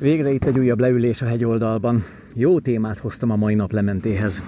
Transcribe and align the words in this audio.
Végre 0.00 0.32
itt 0.32 0.44
egy 0.44 0.58
újabb 0.58 0.80
leülés 0.80 1.22
a 1.22 1.26
hegyoldalban. 1.26 2.04
Jó 2.34 2.60
témát 2.60 2.98
hoztam 2.98 3.30
a 3.30 3.36
mai 3.36 3.54
nap 3.54 3.72
lementéhez. 3.72 4.42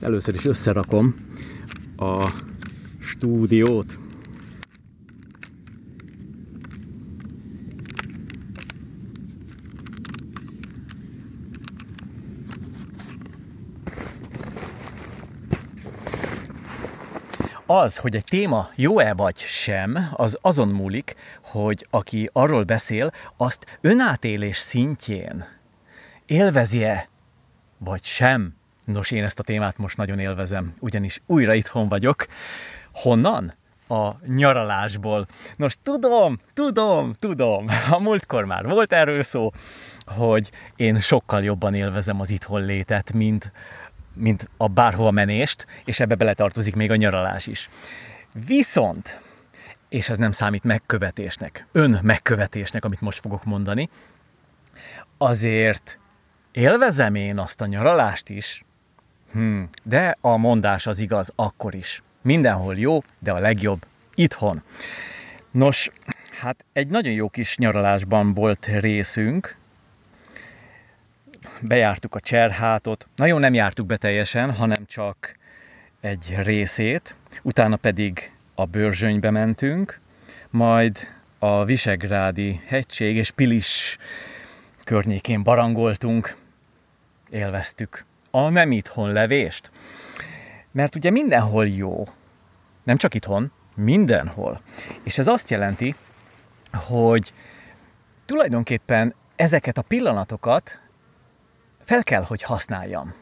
Először 0.00 0.34
is 0.34 0.44
összerakom 0.44 1.14
a 1.96 2.30
stúdiót. 2.98 3.98
Az, 17.72 17.96
hogy 17.96 18.16
egy 18.16 18.24
téma 18.24 18.68
jó-e 18.76 19.14
vagy 19.14 19.36
sem, 19.36 20.08
az 20.12 20.38
azon 20.40 20.68
múlik, 20.68 21.14
hogy 21.42 21.86
aki 21.90 22.30
arról 22.32 22.64
beszél, 22.64 23.12
azt 23.36 23.78
önátélés 23.80 24.56
szintjén 24.56 25.44
élvezi-e, 26.26 27.08
vagy 27.78 28.04
sem. 28.04 28.54
Nos, 28.84 29.10
én 29.10 29.24
ezt 29.24 29.38
a 29.38 29.42
témát 29.42 29.78
most 29.78 29.96
nagyon 29.96 30.18
élvezem, 30.18 30.72
ugyanis 30.80 31.20
újra 31.26 31.54
itthon 31.54 31.88
vagyok. 31.88 32.26
Honnan? 32.92 33.54
a 33.88 34.12
nyaralásból. 34.26 35.26
Nos, 35.56 35.76
tudom, 35.82 36.38
tudom, 36.52 37.14
tudom, 37.18 37.66
a 37.90 37.98
múltkor 37.98 38.44
már 38.44 38.66
volt 38.66 38.92
erről 38.92 39.22
szó, 39.22 39.50
hogy 40.06 40.50
én 40.76 41.00
sokkal 41.00 41.42
jobban 41.42 41.74
élvezem 41.74 42.20
az 42.20 42.30
itthon 42.30 42.64
létet, 42.64 43.12
mint 43.12 43.52
mint 44.14 44.48
a 44.56 44.68
bárhova 44.68 45.10
menést, 45.10 45.66
és 45.84 46.00
ebbe 46.00 46.14
beletartozik 46.14 46.74
még 46.74 46.90
a 46.90 46.96
nyaralás 46.96 47.46
is. 47.46 47.70
Viszont, 48.46 49.22
és 49.88 50.08
ez 50.08 50.18
nem 50.18 50.32
számít 50.32 50.64
megkövetésnek, 50.64 51.66
ön 51.72 51.98
megkövetésnek, 52.02 52.84
amit 52.84 53.00
most 53.00 53.20
fogok 53.20 53.44
mondani, 53.44 53.88
azért 55.18 55.98
élvezem 56.52 57.14
én 57.14 57.38
azt 57.38 57.60
a 57.60 57.66
nyaralást 57.66 58.28
is, 58.28 58.64
hmm, 59.32 59.68
de 59.82 60.16
a 60.20 60.36
mondás 60.36 60.86
az 60.86 60.98
igaz 60.98 61.32
akkor 61.36 61.74
is. 61.74 62.02
Mindenhol 62.22 62.76
jó, 62.76 63.02
de 63.20 63.32
a 63.32 63.38
legjobb 63.38 63.86
itthon. 64.14 64.62
Nos, 65.50 65.90
hát 66.40 66.64
egy 66.72 66.88
nagyon 66.88 67.12
jó 67.12 67.28
kis 67.28 67.56
nyaralásban 67.56 68.34
volt 68.34 68.66
részünk, 68.66 69.59
bejártuk 71.60 72.14
a 72.14 72.20
Cserhátot, 72.20 73.08
nagyon 73.16 73.40
nem 73.40 73.54
jártuk 73.54 73.86
be 73.86 73.96
teljesen, 73.96 74.54
hanem 74.54 74.86
csak 74.86 75.36
egy 76.00 76.36
részét, 76.42 77.16
utána 77.42 77.76
pedig 77.76 78.32
a 78.54 78.64
Bőrzsönybe 78.64 79.30
mentünk, 79.30 80.00
majd 80.50 81.08
a 81.38 81.64
Visegrádi 81.64 82.60
hegység 82.66 83.16
és 83.16 83.30
Pilis 83.30 83.98
környékén 84.84 85.42
barangoltunk, 85.42 86.36
élveztük 87.30 88.04
a 88.30 88.48
nem 88.48 88.72
itthon 88.72 89.12
levést. 89.12 89.70
Mert 90.72 90.94
ugye 90.94 91.10
mindenhol 91.10 91.66
jó, 91.66 92.04
nem 92.82 92.96
csak 92.96 93.14
itthon, 93.14 93.52
mindenhol. 93.76 94.60
És 95.02 95.18
ez 95.18 95.26
azt 95.26 95.50
jelenti, 95.50 95.94
hogy 96.72 97.32
tulajdonképpen 98.26 99.14
ezeket 99.36 99.78
a 99.78 99.82
pillanatokat 99.82 100.79
fel 101.82 102.02
kell, 102.02 102.22
hogy 102.22 102.42
használjam. 102.42 103.14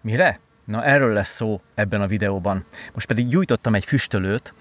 Mire? 0.00 0.40
Na 0.64 0.84
erről 0.84 1.12
lesz 1.12 1.34
szó 1.34 1.60
ebben 1.74 2.00
a 2.00 2.06
videóban. 2.06 2.64
Most 2.92 3.06
pedig 3.06 3.28
gyújtottam 3.28 3.74
egy 3.74 3.84
füstölőt, 3.84 4.54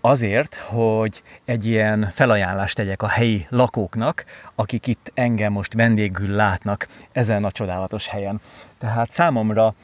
azért, 0.00 0.54
hogy 0.54 1.22
egy 1.44 1.66
ilyen 1.66 2.10
felajánlást 2.12 2.76
tegyek 2.76 3.02
a 3.02 3.08
helyi 3.08 3.46
lakóknak, 3.50 4.24
akik 4.54 4.86
itt 4.86 5.10
engem 5.14 5.52
most 5.52 5.74
vendégül 5.74 6.28
látnak 6.28 6.88
ezen 7.12 7.44
a 7.44 7.50
csodálatos 7.50 8.08
helyen. 8.08 8.40
Tehát 8.78 9.10
számomra 9.10 9.74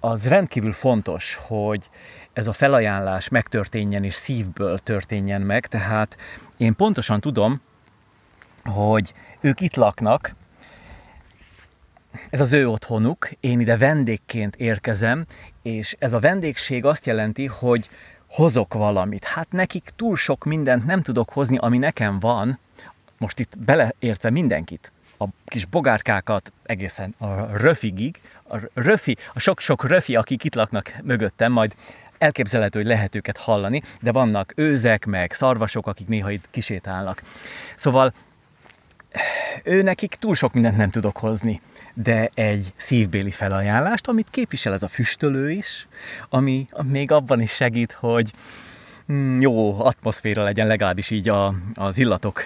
az 0.00 0.28
rendkívül 0.28 0.72
fontos, 0.72 1.40
hogy 1.46 1.90
ez 2.32 2.46
a 2.46 2.52
felajánlás 2.52 3.28
megtörténjen 3.28 4.04
és 4.04 4.14
szívből 4.14 4.78
történjen 4.78 5.42
meg, 5.42 5.66
tehát 5.66 6.16
én 6.56 6.74
pontosan 6.76 7.20
tudom, 7.20 7.60
hogy 8.64 9.14
ők 9.40 9.60
itt 9.60 9.74
laknak, 9.74 10.34
ez 12.30 12.40
az 12.40 12.52
ő 12.52 12.68
otthonuk, 12.68 13.30
én 13.40 13.60
ide 13.60 13.76
vendégként 13.76 14.56
érkezem, 14.56 15.26
és 15.62 15.96
ez 15.98 16.12
a 16.12 16.18
vendégség 16.18 16.84
azt 16.84 17.06
jelenti, 17.06 17.46
hogy 17.46 17.88
hozok 18.26 18.74
valamit. 18.74 19.24
Hát 19.24 19.52
nekik 19.52 19.90
túl 19.96 20.16
sok 20.16 20.44
mindent 20.44 20.84
nem 20.84 21.00
tudok 21.00 21.30
hozni, 21.30 21.56
ami 21.56 21.78
nekem 21.78 22.18
van, 22.18 22.58
most 23.18 23.38
itt 23.38 23.58
beleértve 23.58 24.30
mindenkit, 24.30 24.92
a 25.18 25.24
kis 25.44 25.64
bogárkákat 25.64 26.52
egészen 26.62 27.14
a 27.18 27.56
röfigig, 27.56 28.20
a 28.48 28.56
röfi, 28.74 29.16
a 29.34 29.40
sok-sok 29.40 29.88
röfi, 29.88 30.16
akik 30.16 30.44
itt 30.44 30.54
laknak 30.54 30.94
mögöttem, 31.02 31.52
majd 31.52 31.74
elképzelhető, 32.18 32.78
hogy 32.78 32.88
lehet 32.88 33.14
őket 33.14 33.36
hallani, 33.36 33.82
de 34.00 34.12
vannak 34.12 34.52
őzek, 34.56 35.04
meg 35.04 35.32
szarvasok, 35.32 35.86
akik 35.86 36.08
néha 36.08 36.30
itt 36.30 36.48
kisétálnak. 36.50 37.22
Szóval 37.76 38.12
ő 39.64 39.82
nekik 39.82 40.14
túl 40.14 40.34
sok 40.34 40.52
mindent 40.52 40.76
nem 40.76 40.90
tudok 40.90 41.16
hozni 41.16 41.60
de 41.94 42.30
egy 42.34 42.72
szívbéli 42.76 43.30
felajánlást, 43.30 44.08
amit 44.08 44.30
képvisel 44.30 44.72
ez 44.72 44.82
a 44.82 44.88
füstölő 44.88 45.50
is, 45.50 45.86
ami 46.28 46.64
még 46.82 47.10
abban 47.10 47.40
is 47.40 47.50
segít, 47.52 47.92
hogy 47.92 48.32
mm, 49.12 49.40
jó 49.40 49.84
atmoszféra 49.84 50.42
legyen 50.42 50.66
legalábbis 50.66 51.10
így 51.10 51.28
a, 51.28 51.54
az 51.74 51.98
illatok 51.98 52.42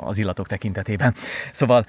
az 0.00 0.18
illatok 0.18 0.46
tekintetében. 0.46 1.14
Szóval 1.52 1.86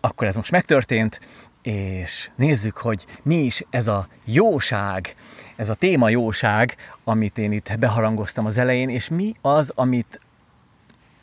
akkor 0.00 0.26
ez 0.26 0.36
most 0.36 0.50
megtörtént, 0.50 1.20
és 1.62 2.30
nézzük, 2.36 2.76
hogy 2.76 3.06
mi 3.22 3.34
is 3.34 3.62
ez 3.70 3.88
a 3.88 4.08
jóság, 4.24 5.14
ez 5.56 5.68
a 5.68 5.74
téma 5.74 6.08
jóság, 6.08 6.76
amit 7.04 7.38
én 7.38 7.52
itt 7.52 7.78
beharangoztam 7.78 8.46
az 8.46 8.58
elején, 8.58 8.88
és 8.88 9.08
mi 9.08 9.34
az, 9.40 9.72
amit 9.74 10.20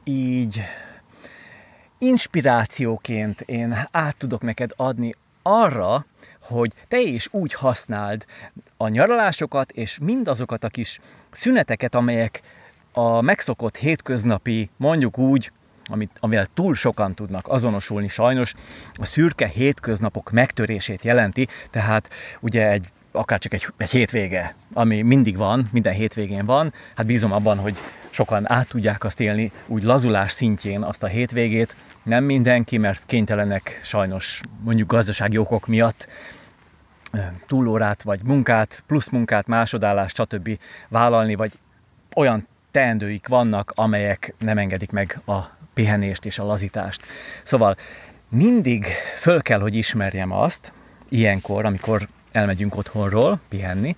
így 0.04 0.62
inspirációként 2.02 3.42
én 3.42 3.76
át 3.92 4.16
tudok 4.16 4.42
neked 4.42 4.72
adni 4.76 5.12
arra, 5.42 6.06
hogy 6.42 6.74
te 6.88 7.00
is 7.00 7.28
úgy 7.32 7.54
használd 7.54 8.26
a 8.78 8.88
nyaralásokat, 8.88 9.72
és 9.72 9.98
mindazokat 10.02 10.64
a 10.64 10.68
kis 10.68 11.00
szüneteket, 11.32 11.96
amelyek 11.96 12.42
a 12.94 13.22
megszokott 13.22 13.78
hétköznapi, 13.78 14.70
mondjuk 14.78 15.18
úgy, 15.18 15.52
amit, 15.86 16.12
amivel 16.20 16.48
túl 16.54 16.76
sokan 16.76 17.16
tudnak 17.16 17.48
azonosulni 17.48 18.08
sajnos, 18.08 18.54
a 18.94 19.06
szürke 19.06 19.48
hétköznapok 19.48 20.32
megtörését 20.32 21.04
jelenti, 21.04 21.48
tehát 21.70 22.10
ugye 22.40 22.70
egy 22.70 22.88
akár 23.12 23.40
csak 23.40 23.54
egy, 23.54 23.68
egy 23.78 23.90
hétvége, 23.90 24.56
ami 24.74 25.02
mindig 25.02 25.38
van, 25.38 25.68
minden 25.72 25.94
hétvégén 25.94 26.46
van, 26.46 26.74
hát 26.96 27.06
bízom 27.06 27.32
abban, 27.32 27.58
hogy 27.58 27.78
sokan 28.10 28.52
át 28.52 28.68
tudják 28.68 29.04
azt 29.04 29.20
élni 29.20 29.52
úgy 29.68 29.84
lazulás 29.84 30.32
szintjén 30.32 30.82
azt 30.82 31.04
a 31.04 31.08
hétvégét, 31.08 31.76
nem 32.04 32.24
mindenki, 32.24 32.78
mert 32.78 33.06
kénytelenek 33.06 33.80
sajnos 33.84 34.42
mondjuk 34.64 34.92
gazdasági 34.92 35.38
okok 35.38 35.68
miatt 35.68 36.08
túlórát, 37.48 38.04
vagy 38.04 38.24
munkát, 38.24 38.84
plusz 38.88 39.10
munkát, 39.10 39.48
másodállást, 39.48 40.16
stb. 40.16 40.60
vállalni, 40.88 41.36
vagy 41.36 41.52
olyan 42.16 42.48
teendőik 42.72 43.28
vannak, 43.28 43.72
amelyek 43.76 44.34
nem 44.40 44.58
engedik 44.58 44.92
meg 44.92 45.20
a 45.26 45.40
pihenést 45.74 46.26
és 46.26 46.40
a 46.40 46.46
lazítást. 46.46 47.06
Szóval 47.44 47.76
mindig 48.30 48.86
föl 49.16 49.42
kell, 49.42 49.60
hogy 49.60 49.76
ismerjem 49.76 50.32
azt, 50.32 50.72
ilyenkor, 51.10 51.66
amikor 51.66 52.08
elmegyünk 52.32 52.76
otthonról 52.76 53.40
pihenni, 53.50 53.96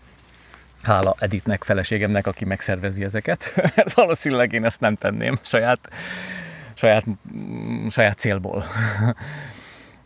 hála 0.82 1.16
Editnek, 1.20 1.64
feleségemnek, 1.64 2.28
aki 2.28 2.46
megszervezi 2.46 3.04
ezeket, 3.04 3.54
mert 3.76 3.94
valószínűleg 3.94 4.54
én 4.54 4.66
ezt 4.66 4.80
nem 4.80 4.96
tenném 4.96 5.40
saját, 5.42 5.90
saját, 6.74 7.04
saját 7.90 8.18
célból. 8.18 8.66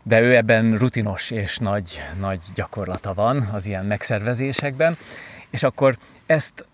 De 0.02 0.20
ő 0.20 0.36
ebben 0.36 0.76
rutinos 0.76 1.30
és 1.30 1.58
nagy, 1.58 2.02
nagy 2.20 2.40
gyakorlata 2.54 3.14
van 3.14 3.48
az 3.52 3.66
ilyen 3.66 3.84
megszervezésekben, 3.84 4.96
és 5.50 5.62
akkor 5.62 5.98
ezt 6.26 6.66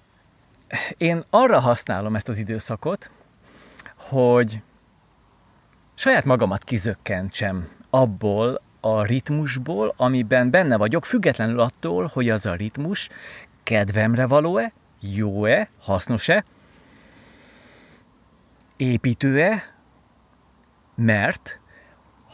én 0.96 1.22
arra 1.30 1.60
használom 1.60 2.14
ezt 2.14 2.28
az 2.28 2.38
időszakot, 2.38 3.10
hogy 3.96 4.60
saját 5.94 6.24
magamat 6.24 6.64
kizökkentsem 6.64 7.68
abból 7.90 8.60
a 8.84 9.02
ritmusból, 9.04 9.94
amiben 9.96 10.50
benne 10.50 10.76
vagyok, 10.76 11.04
függetlenül 11.04 11.60
attól, 11.60 12.10
hogy 12.12 12.28
az 12.30 12.46
a 12.46 12.54
ritmus 12.54 13.08
kedvemre 13.62 14.26
való-e, 14.26 14.72
jó-e, 15.00 15.68
hasznos-e, 15.80 16.44
építő-e, 18.76 19.62
mert 20.94 21.60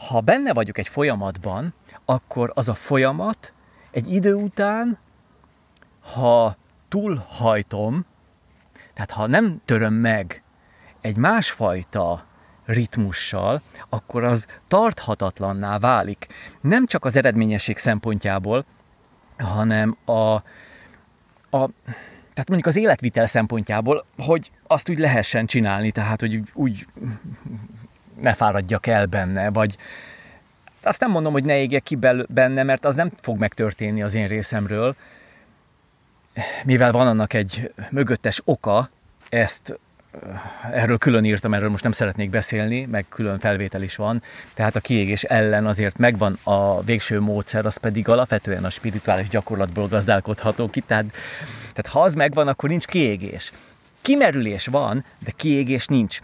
ha 0.07 0.19
benne 0.19 0.53
vagyok 0.53 0.77
egy 0.77 0.87
folyamatban, 0.87 1.73
akkor 2.05 2.51
az 2.55 2.69
a 2.69 2.73
folyamat 2.73 3.53
egy 3.91 4.13
idő 4.13 4.33
után, 4.33 4.97
ha 6.13 6.55
túlhajtom, 6.89 8.05
tehát 8.93 9.11
ha 9.11 9.27
nem 9.27 9.61
töröm 9.65 9.93
meg 9.93 10.43
egy 11.01 11.17
másfajta 11.17 12.23
ritmussal, 12.71 13.61
akkor 13.89 14.23
az 14.23 14.47
tarthatatlanná 14.67 15.77
válik. 15.77 16.27
Nem 16.61 16.85
csak 16.85 17.05
az 17.05 17.15
eredményesség 17.15 17.77
szempontjából, 17.77 18.65
hanem 19.37 19.97
a, 20.05 20.33
a 21.57 21.69
tehát 22.33 22.49
mondjuk 22.49 22.65
az 22.65 22.75
életvitel 22.75 23.25
szempontjából, 23.25 24.05
hogy 24.17 24.51
azt 24.67 24.89
úgy 24.89 24.97
lehessen 24.97 25.45
csinálni, 25.45 25.91
tehát 25.91 26.19
hogy 26.19 26.41
úgy, 26.53 26.85
ne 28.21 28.33
fáradjak 28.33 28.87
el 28.87 29.05
benne, 29.05 29.49
vagy 29.49 29.77
azt 30.83 30.99
nem 30.99 31.11
mondom, 31.11 31.33
hogy 31.33 31.43
ne 31.43 31.57
égjek 31.57 31.83
ki 31.83 31.97
benne, 32.27 32.63
mert 32.63 32.85
az 32.85 32.95
nem 32.95 33.11
fog 33.21 33.39
megtörténni 33.39 34.01
az 34.01 34.15
én 34.15 34.27
részemről, 34.27 34.95
mivel 36.65 36.91
van 36.91 37.07
annak 37.07 37.33
egy 37.33 37.73
mögöttes 37.89 38.41
oka, 38.45 38.89
ezt 39.29 39.79
erről 40.71 40.97
külön 40.97 41.23
írtam, 41.23 41.53
erről 41.53 41.69
most 41.69 41.83
nem 41.83 41.91
szeretnék 41.91 42.29
beszélni, 42.29 42.85
meg 42.85 43.05
külön 43.09 43.39
felvétel 43.39 43.81
is 43.81 43.95
van, 43.95 44.21
tehát 44.53 44.75
a 44.75 44.79
kiégés 44.79 45.23
ellen 45.23 45.65
azért 45.65 45.97
megvan 45.97 46.37
a 46.43 46.81
végső 46.81 47.19
módszer, 47.19 47.65
az 47.65 47.77
pedig 47.77 48.09
alapvetően 48.09 48.63
a 48.63 48.69
spirituális 48.69 49.29
gyakorlatból 49.29 49.87
gazdálkodható 49.87 50.69
ki, 50.69 50.81
tehát, 50.81 51.05
tehát 51.59 51.87
ha 51.87 52.01
az 52.01 52.13
megvan, 52.13 52.47
akkor 52.47 52.69
nincs 52.69 52.85
kiégés. 52.85 53.51
Kimerülés 54.01 54.67
van, 54.67 55.05
de 55.19 55.31
kiégés 55.35 55.85
nincs, 55.85 56.19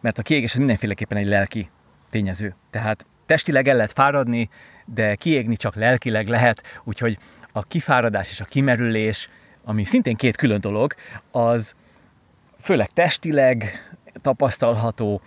mert 0.00 0.18
a 0.18 0.22
kiégés 0.22 0.52
az 0.52 0.58
mindenféleképpen 0.58 1.18
egy 1.18 1.28
lelki 1.28 1.70
tényező. 2.10 2.54
Tehát 2.70 3.06
testileg 3.26 3.68
el 3.68 3.76
lehet 3.76 3.92
fáradni, 3.92 4.48
de 4.84 5.14
kiégni 5.14 5.56
csak 5.56 5.74
lelkileg 5.74 6.26
lehet, 6.26 6.62
úgyhogy 6.84 7.18
a 7.52 7.62
kifáradás 7.62 8.30
és 8.30 8.40
a 8.40 8.44
kimerülés, 8.44 9.28
ami 9.64 9.84
szintén 9.84 10.14
két 10.14 10.36
külön 10.36 10.60
dolog, 10.60 10.94
az 11.30 11.74
főleg 12.60 12.90
testileg 12.90 13.88
tapasztalható, 14.20 15.20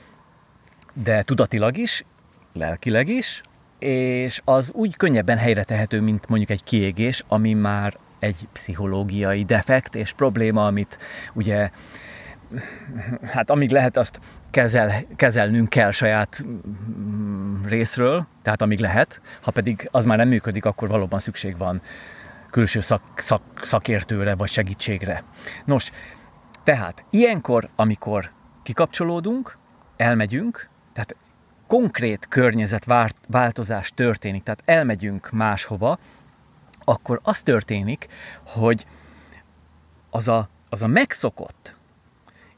de 0.94 1.24
tudatilag 1.24 1.78
is, 1.78 2.06
lelkileg 2.54 3.08
is, 3.08 3.42
és 3.80 4.42
az 4.44 4.72
úgy 4.74 4.96
könnyebben 4.96 5.38
helyre 5.38 5.64
tehető, 5.64 6.02
mint 6.02 6.28
mondjuk 6.28 6.50
egy 6.50 6.64
kiégés, 6.64 7.24
ami 7.28 7.54
már 7.54 7.98
egy 8.20 8.48
pszichológiai 8.52 9.44
defekt 9.44 9.96
és 9.96 10.12
probléma, 10.12 10.66
amit 10.66 10.98
ugye 11.34 11.70
hát 13.24 13.50
amíg 13.50 13.72
lehet, 13.72 13.98
azt 13.98 14.20
kezel, 14.52 14.92
kezelnünk 15.16 15.70
kell 15.70 15.92
saját 15.92 16.44
mm, 16.46 17.64
részről, 17.66 18.28
tehát 18.42 18.62
amíg 18.62 18.80
lehet, 18.80 19.22
ha 19.42 19.52
pedig 19.52 19.90
az 19.92 20.06
már 20.06 20.18
nem 20.18 20.28
működik, 20.28 20.66
akkor 20.66 20.88
valóban 20.88 21.20
szükség 21.20 21.58
van 21.58 21.82
külső 22.50 22.80
szak, 22.80 23.02
szak, 23.16 23.42
szakértőre 23.62 24.36
vagy 24.36 24.50
segítségre. 24.50 25.24
Nos, 25.66 25.92
tehát 26.64 27.06
ilyenkor, 27.10 27.70
amikor 27.76 28.32
kikapcsolódunk, 28.64 29.58
elmegyünk, 29.98 30.70
tehát 30.94 31.16
konkrét 31.68 32.28
környezetváltozás 32.28 33.92
történik, 33.96 34.44
tehát 34.44 34.62
elmegyünk 34.66 35.32
máshova, 35.32 36.00
akkor 36.84 37.20
az 37.24 37.44
történik, 37.44 38.08
hogy 38.46 38.86
az 40.10 40.28
a, 40.28 40.50
az 40.70 40.82
a 40.82 40.88
megszokott, 40.88 41.76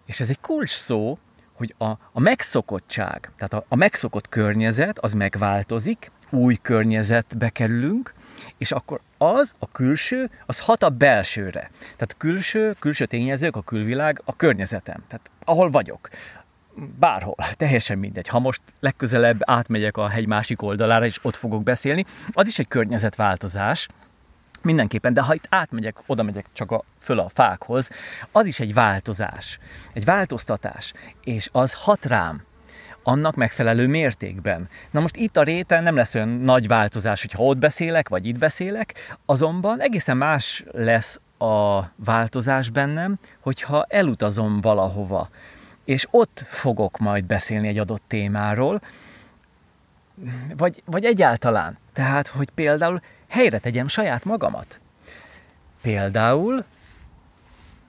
és 0.06 0.20
ez 0.20 0.30
egy 0.30 0.40
kulcs 0.40 0.70
szó, 0.76 1.18
hogy 1.54 1.76
a, 1.78 1.86
a 2.12 2.20
megszokottság, 2.20 3.32
tehát 3.38 3.54
a, 3.54 3.66
a 3.68 3.76
megszokott 3.76 4.30
környezet, 4.30 5.00
az 5.00 5.14
megváltozik, 5.14 6.12
új 6.30 6.56
környezetbe 6.62 7.50
kerülünk, 7.50 8.14
és 8.58 8.72
akkor 8.72 9.00
az, 9.18 9.54
a 9.60 9.68
külső, 9.68 10.30
az 10.46 10.60
hat 10.60 10.84
a 10.84 10.90
belsőre. 10.90 11.70
Tehát 11.82 12.16
külső, 12.18 12.76
külső 12.80 13.06
tényezők, 13.06 13.56
a 13.56 13.62
külvilág, 13.62 14.22
a 14.26 14.36
környezetem, 14.36 15.04
tehát 15.08 15.32
ahol 15.44 15.70
vagyok. 15.70 16.10
Bárhol, 17.00 17.36
teljesen 17.58 17.98
mindegy. 17.98 18.28
Ha 18.28 18.40
most 18.40 18.62
legközelebb 18.80 19.40
átmegyek 19.40 19.98
a 19.98 20.08
hegy 20.08 20.28
másik 20.28 20.62
oldalára, 20.62 21.06
és 21.06 21.20
ott 21.22 21.36
fogok 21.36 21.64
beszélni, 21.64 22.06
az 22.32 22.48
is 22.48 22.60
egy 22.60 22.68
környezetváltozás, 22.68 23.88
mindenképpen, 24.62 25.14
de 25.14 25.22
ha 25.22 25.34
itt 25.34 25.48
átmegyek, 25.50 25.98
oda 26.06 26.24
megyek 26.24 26.46
csak 26.54 26.72
a, 26.72 26.84
föl 27.00 27.20
a 27.20 27.30
fákhoz, 27.30 27.90
az 28.32 28.46
is 28.46 28.60
egy 28.60 28.74
változás, 28.74 29.60
egy 29.94 30.06
változtatás, 30.06 30.94
és 31.24 31.50
az 31.52 31.74
hat 31.74 32.06
rám, 32.06 32.44
annak 33.08 33.36
megfelelő 33.36 33.88
mértékben. 33.88 34.70
Na 34.92 35.00
most 35.00 35.16
itt 35.16 35.38
a 35.38 35.44
réten 35.44 35.84
nem 35.84 35.96
lesz 35.96 36.16
olyan 36.16 36.28
nagy 36.30 36.68
változás, 36.68 37.22
hogy 37.22 37.34
ott 37.38 37.58
beszélek, 37.58 38.10
vagy 38.10 38.26
itt 38.26 38.38
beszélek, 38.38 39.18
azonban 39.26 39.82
egészen 39.82 40.18
más 40.18 40.64
lesz 40.72 41.20
a 41.38 41.82
változás 41.96 42.70
bennem, 42.70 43.20
hogyha 43.40 43.86
elutazom 43.90 44.62
valahova, 44.62 45.30
és 45.86 46.08
ott 46.12 46.46
fogok 46.48 46.98
majd 46.98 47.26
beszélni 47.26 47.68
egy 47.68 47.78
adott 47.78 48.04
témáról, 48.08 48.82
vagy, 50.58 50.84
vagy 50.86 51.06
egyáltalán. 51.06 51.78
Tehát, 51.94 52.28
hogy 52.28 52.50
például 52.50 53.02
helyre 53.28 53.58
tegyem 53.60 53.88
saját 53.88 54.26
magamat. 54.26 54.82
Például, 55.82 56.64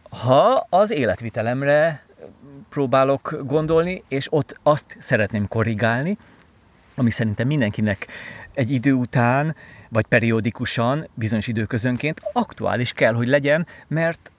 ha 0.08 0.66
az 0.70 0.90
életvitelemre 0.90 2.06
próbálok 2.68 3.36
gondolni, 3.44 4.02
és 4.08 4.26
ott 4.30 4.58
azt 4.62 4.96
szeretném 4.98 5.48
korrigálni, 5.48 6.18
ami 6.94 7.10
szerintem 7.10 7.46
mindenkinek 7.46 8.06
egy 8.54 8.70
idő 8.70 8.92
után, 8.92 9.56
vagy 9.88 10.06
periódikusan, 10.06 11.08
bizonyos 11.14 11.46
időközönként 11.46 12.20
aktuális 12.32 12.92
kell, 12.92 13.12
hogy 13.12 13.28
legyen, 13.28 13.66
mert 13.88 14.30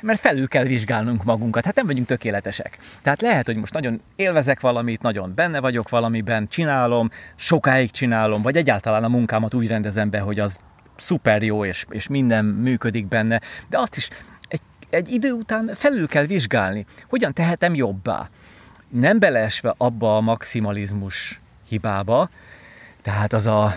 mert 0.00 0.20
felül 0.20 0.48
kell 0.48 0.64
vizsgálnunk 0.64 1.24
magunkat, 1.24 1.64
hát 1.64 1.74
nem 1.74 1.86
vagyunk 1.86 2.06
tökéletesek. 2.06 2.78
Tehát 3.02 3.20
lehet, 3.20 3.46
hogy 3.46 3.56
most 3.56 3.72
nagyon 3.74 4.00
élvezek 4.16 4.60
valamit, 4.60 5.02
nagyon 5.02 5.32
benne 5.34 5.60
vagyok 5.60 5.88
valamiben, 5.88 6.46
csinálom, 6.46 7.10
sokáig 7.36 7.90
csinálom, 7.90 8.42
vagy 8.42 8.56
egyáltalán 8.56 9.04
a 9.04 9.08
munkámat 9.08 9.54
úgy 9.54 9.68
rendezem 9.68 10.10
be, 10.10 10.18
hogy 10.18 10.40
az 10.40 10.58
szuper 10.96 11.42
jó, 11.42 11.64
és, 11.64 11.84
és 11.88 12.08
minden 12.08 12.44
működik 12.44 13.06
benne, 13.06 13.40
de 13.68 13.78
azt 13.78 13.96
is 13.96 14.08
egy 14.94 15.08
idő 15.08 15.32
után 15.32 15.70
felül 15.74 16.08
kell 16.08 16.24
vizsgálni, 16.24 16.86
hogyan 17.08 17.32
tehetem 17.32 17.74
jobbá. 17.74 18.28
Nem 18.88 19.18
beleesve 19.18 19.74
abba 19.76 20.16
a 20.16 20.20
maximalizmus 20.20 21.40
hibába, 21.68 22.28
tehát 23.02 23.32
az 23.32 23.46
a, 23.46 23.76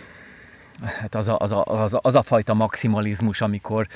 hát 0.84 1.16
az, 1.16 1.28
a, 1.28 1.40
az, 1.40 1.52
a, 1.52 1.64
az, 1.66 1.94
a, 1.94 2.00
az 2.04 2.16
a 2.16 2.22
fajta 2.22 2.54
maximalizmus, 2.54 3.42
amikor 3.42 3.88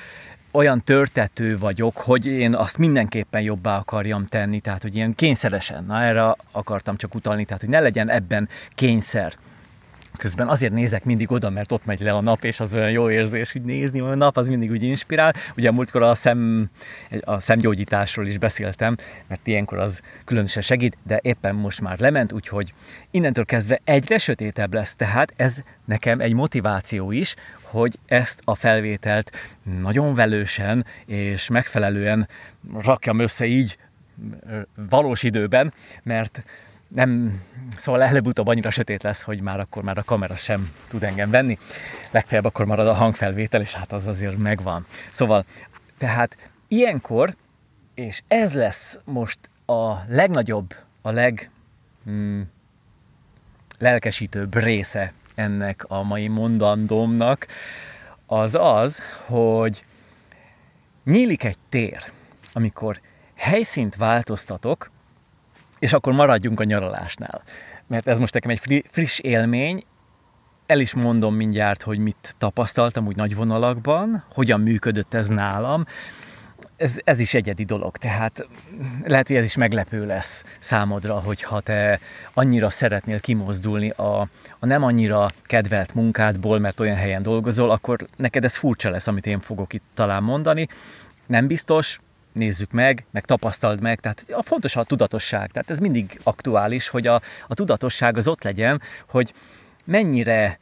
olyan 0.52 0.84
törtető 0.84 1.58
vagyok, 1.58 1.98
hogy 1.98 2.26
én 2.26 2.56
azt 2.56 2.78
mindenképpen 2.78 3.42
jobbá 3.42 3.78
akarjam 3.78 4.26
tenni, 4.26 4.60
tehát 4.60 4.82
hogy 4.82 4.96
ilyen 4.96 5.14
kényszeresen, 5.14 5.84
na 5.84 6.02
erre 6.02 6.36
akartam 6.52 6.98
csak 6.98 7.16
utalni, 7.16 7.46
tehát 7.46 7.62
hogy 7.62 7.72
ne 7.72 7.80
legyen 7.80 8.10
ebben 8.10 8.50
kényszer. 8.76 9.34
Közben 10.18 10.48
azért 10.48 10.74
nézek 10.74 11.04
mindig 11.04 11.32
oda, 11.32 11.50
mert 11.50 11.72
ott 11.72 11.86
megy 11.86 12.00
le 12.00 12.12
a 12.12 12.22
nap, 12.22 12.44
és 12.44 12.60
az 12.60 12.74
olyan 12.74 12.92
jó 12.92 13.10
érzés, 13.10 13.52
hogy 13.52 13.62
nézni, 13.62 14.00
a 14.00 14.16
nap 14.16 14.38
az 14.38 14.48
mindig 14.48 14.72
úgy 14.72 14.84
inspirál. 14.84 15.34
Ugye 15.58 15.70
a 15.70 15.72
múltkor 15.72 16.02
a, 16.02 16.16
szem, 16.16 16.70
a 17.22 17.40
szemgyógyításról 17.40 18.26
is 18.26 18.38
beszéltem, 18.38 18.96
mert 19.28 19.48
ilyenkor 19.48 19.78
az 19.78 20.02
különösen 20.26 20.62
segít, 20.62 20.98
de 21.04 21.20
éppen 21.22 21.56
most 21.56 21.82
már 21.82 22.00
lement, 22.00 22.32
úgyhogy 22.32 22.74
innentől 23.12 23.46
kezdve 23.46 23.80
egyre 23.84 24.18
sötétebb 24.18 24.74
lesz, 24.74 24.96
tehát 24.96 25.34
ez 25.36 25.64
nekem 25.86 26.20
egy 26.20 26.34
motiváció 26.34 27.12
is, 27.12 27.36
hogy 27.62 27.98
ezt 28.06 28.42
a 28.44 28.56
felvételt 28.56 29.32
nagyon 29.82 30.14
velősen 30.14 30.86
és 31.06 31.48
megfelelően 31.48 32.28
rakjam 32.82 33.20
össze 33.20 33.46
így 33.46 33.78
valós 34.90 35.24
időben, 35.24 35.74
mert 36.04 36.44
nem, 36.94 37.42
szóval 37.78 38.04
előbb-utóbb 38.04 38.48
annyira 38.48 38.70
sötét 38.70 39.04
lesz, 39.04 39.22
hogy 39.22 39.42
már 39.42 39.60
akkor 39.60 39.84
már 39.84 39.98
a 39.98 40.04
kamera 40.04 40.36
sem 40.36 40.72
tud 40.88 41.04
engem 41.04 41.30
venni. 41.30 41.58
Legfeljebb 42.12 42.46
akkor 42.46 42.66
marad 42.66 42.88
a 42.88 42.94
hangfelvétel, 42.94 43.62
és 43.62 43.74
hát 43.74 43.92
az 43.92 44.08
azért 44.08 44.38
megvan. 44.38 44.86
Szóval, 45.12 45.46
tehát 45.98 46.38
ilyenkor, 46.68 47.36
és 47.94 48.22
ez 48.28 48.54
lesz 48.54 49.00
most 49.04 49.40
a 49.66 49.94
legnagyobb, 50.08 50.76
a 51.02 51.12
leg 51.12 51.50
hmm, 52.04 52.50
lelkesítőbb 53.80 54.56
része 54.56 55.14
ennek 55.36 55.86
a 55.88 56.04
mai 56.04 56.28
mondandómnak, 56.28 57.48
az 58.26 58.58
az, 58.60 59.02
hogy 59.26 59.86
nyílik 61.04 61.44
egy 61.44 61.58
tér, 61.70 62.12
amikor 62.54 63.02
helyszínt 63.36 63.96
változtatok, 63.96 64.92
és 65.82 65.94
akkor 65.94 66.14
maradjunk 66.14 66.60
a 66.60 66.64
nyaralásnál. 66.64 67.44
Mert 67.88 68.08
ez 68.08 68.20
most 68.20 68.34
nekem 68.34 68.52
egy 68.52 68.84
friss 68.92 69.20
élmény, 69.20 69.84
el 70.66 70.80
is 70.80 70.94
mondom 70.94 71.36
mindjárt, 71.36 71.82
hogy 71.82 72.00
mit 72.00 72.36
tapasztaltam 72.38 73.08
úgy 73.08 73.16
nagy 73.16 73.36
vonalakban, 73.36 74.24
hogyan 74.34 74.60
működött 74.60 75.14
ez 75.14 75.28
nálam. 75.28 75.86
Ez, 76.78 76.98
ez 77.04 77.20
is 77.20 77.34
egyedi 77.34 77.64
dolog, 77.64 77.98
tehát 77.98 78.48
lehet, 79.04 79.28
hogy 79.28 79.36
ez 79.36 79.44
is 79.44 79.56
meglepő 79.56 80.06
lesz 80.06 80.44
számodra, 80.60 81.20
hogyha 81.20 81.60
te 81.60 82.00
annyira 82.34 82.70
szeretnél 82.70 83.20
kimozdulni 83.20 83.90
a, 83.90 84.22
a 84.60 84.66
nem 84.66 84.84
annyira 84.84 85.30
kedvelt 85.44 85.94
munkádból, 85.94 86.60
mert 86.60 86.80
olyan 86.80 86.96
helyen 86.96 87.22
dolgozol, 87.22 87.72
akkor 87.72 88.08
neked 88.16 88.44
ez 88.44 88.56
furcsa 88.56 88.90
lesz, 88.90 89.08
amit 89.08 89.26
én 89.26 89.40
fogok 89.40 89.74
itt 89.74 89.86
talán 89.94 90.24
mondani. 90.24 90.68
Nem 91.28 91.48
biztos, 91.48 92.00
nézzük 92.34 92.72
meg, 92.72 93.06
meg 93.12 93.26
tapasztald 93.26 93.82
meg, 93.82 94.00
tehát 94.00 94.26
a 94.30 94.42
fontos 94.42 94.76
a 94.76 94.84
tudatosság, 94.84 95.52
tehát 95.52 95.70
ez 95.70 95.80
mindig 95.80 96.20
aktuális, 96.24 96.88
hogy 96.88 97.08
a, 97.08 97.22
a 97.48 97.54
tudatosság 97.54 98.18
az 98.18 98.28
ott 98.28 98.44
legyen, 98.44 98.82
hogy 99.10 99.34
mennyire, 99.86 100.60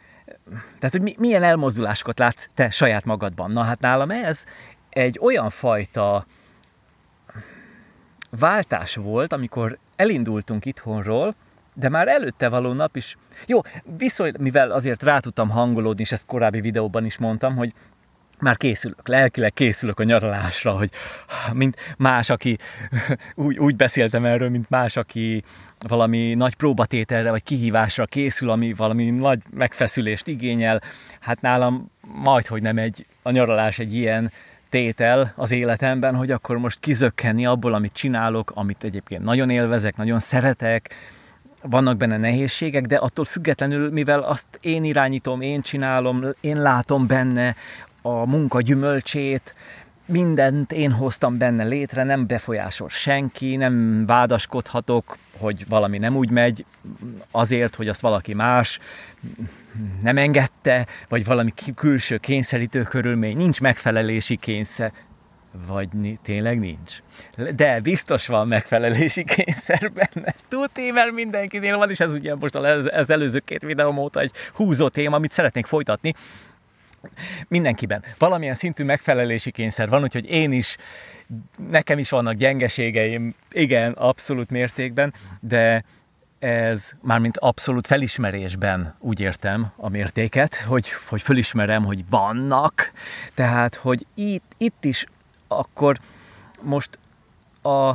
tehát 0.80 0.98
hogy 0.98 1.16
milyen 1.18 1.44
elmozdulásokat 1.44 2.20
látsz 2.20 2.48
te 2.54 2.70
saját 2.70 3.06
magadban. 3.06 3.52
Na 3.52 3.64
hát 3.64 3.80
nálam 3.80 4.12
ez 4.12 4.46
egy 4.90 5.20
olyan 5.22 5.50
fajta 5.50 6.26
váltás 8.30 8.96
volt, 8.96 9.34
amikor 9.34 9.78
elindultunk 9.96 10.66
itthonról, 10.66 11.36
de 11.74 11.90
már 11.90 12.08
előtte 12.08 12.50
való 12.50 12.74
nap 12.74 12.96
is, 12.96 13.18
jó, 13.46 13.62
viszont 13.98 14.38
mivel 14.38 14.72
azért 14.72 15.04
rá 15.04 15.20
tudtam 15.20 15.50
hangolódni, 15.50 16.02
és 16.02 16.12
ezt 16.12 16.26
korábbi 16.26 16.62
videóban 16.62 17.06
is 17.06 17.18
mondtam, 17.18 17.56
hogy 17.56 17.74
már 18.42 18.58
készülök, 18.58 19.08
lelkileg 19.08 19.54
készülök 19.54 20.00
a 20.00 20.04
nyaralásra, 20.04 20.72
hogy 20.72 20.90
mint 21.54 21.96
más, 21.98 22.30
aki, 22.30 22.58
úgy, 23.36 23.58
úgy 23.58 23.76
beszéltem 23.76 24.26
erről, 24.26 24.50
mint 24.50 24.70
más, 24.70 24.96
aki 24.96 25.44
valami 25.88 26.34
nagy 26.34 26.56
próbatételre 26.56 27.30
vagy 27.30 27.44
kihívásra 27.44 28.06
készül, 28.06 28.50
ami 28.50 28.74
valami 28.74 29.10
nagy 29.10 29.40
megfeszülést 29.54 30.28
igényel. 30.28 30.82
Hát 31.20 31.42
nálam 31.42 31.92
majd, 32.02 32.46
hogy 32.46 32.62
nem 32.62 32.78
egy, 32.78 33.06
a 33.22 33.32
nyaralás 33.32 33.80
egy 33.80 33.96
ilyen 33.96 34.32
tétel 34.70 35.34
az 35.36 35.52
életemben, 35.52 36.16
hogy 36.16 36.32
akkor 36.32 36.58
most 36.58 36.80
kizökkenni 36.80 37.46
abból, 37.46 37.74
amit 37.74 37.94
csinálok, 37.94 38.52
amit 38.56 38.84
egyébként 38.84 39.24
nagyon 39.24 39.50
élvezek, 39.50 39.96
nagyon 39.96 40.20
szeretek, 40.20 40.96
vannak 41.62 41.98
benne 41.98 42.18
nehézségek, 42.18 42.86
de 42.86 42.96
attól 42.96 43.26
függetlenül, 43.26 43.92
mivel 43.92 44.20
azt 44.20 44.48
én 44.62 44.84
irányítom, 44.84 45.42
én 45.42 45.62
csinálom, 45.62 46.24
én 46.42 46.62
látom 46.62 47.08
benne 47.08 47.56
a 48.02 48.26
munka 48.26 48.62
gyümölcsét, 48.62 49.56
mindent 50.06 50.72
én 50.72 50.92
hoztam 50.92 51.38
benne 51.38 51.64
létre, 51.64 52.04
nem 52.04 52.28
befolyásol 52.28 52.90
senki, 52.90 53.56
nem 53.56 54.06
vádaskodhatok, 54.06 55.18
hogy 55.38 55.68
valami 55.68 55.98
nem 55.98 56.16
úgy 56.16 56.32
megy, 56.32 56.66
azért, 57.32 57.76
hogy 57.76 57.88
azt 57.88 58.02
valaki 58.02 58.34
más 58.34 58.80
nem 60.02 60.18
engedte, 60.18 60.88
vagy 61.10 61.26
valami 61.26 61.54
külső 61.76 62.18
kényszerítő 62.18 62.84
körülmény, 62.84 63.38
nincs 63.38 63.62
megfelelési 63.62 64.36
kényszer, 64.36 64.92
vagy 65.68 65.88
tényleg 66.24 66.60
nincs. 66.60 66.98
De 67.56 67.82
biztos 67.82 68.28
van 68.28 68.48
megfelelési 68.48 69.24
kényszer 69.24 69.92
benne. 69.92 70.34
Tuti, 70.48 70.92
mert 70.92 71.12
mindenkinél 71.12 71.78
van, 71.78 71.90
és 71.90 72.00
ez 72.00 72.14
ugye 72.14 72.36
most 72.36 72.56
az 72.56 73.10
előző 73.10 73.40
két 73.40 73.64
videóm 73.64 73.98
óta 73.98 74.20
egy 74.20 74.32
húzó 74.54 74.88
téma, 74.88 75.16
amit 75.16 75.32
szeretnék 75.32 75.66
folytatni. 75.66 76.14
Mindenkiben. 77.48 78.04
Valamilyen 78.18 78.54
szintű 78.54 78.84
megfelelési 78.84 79.52
kényszer 79.52 79.90
van, 79.90 80.04
úgyhogy 80.04 80.30
én 80.30 80.52
is, 80.52 80.78
nekem 81.70 81.98
is 81.98 82.10
vannak 82.10 82.34
gyengeségeim, 82.34 83.36
igen, 83.52 83.92
abszolút 83.92 84.50
mértékben, 84.50 85.14
de 85.40 85.84
ez 86.40 86.92
mármint 87.02 87.38
abszolút 87.38 87.88
felismerésben 87.88 88.96
úgy 89.00 89.20
értem 89.20 89.72
a 89.76 89.90
mértéket, 89.90 90.56
hogy, 90.56 90.90
hogy 91.08 91.22
fölismerem, 91.22 91.84
hogy 91.84 92.10
vannak, 92.10 92.92
tehát, 93.34 93.76
hogy 93.76 94.06
itt, 94.14 94.52
itt 94.58 94.84
is 94.84 95.06
akkor 95.48 96.00
most 96.62 97.00
a, 97.62 97.88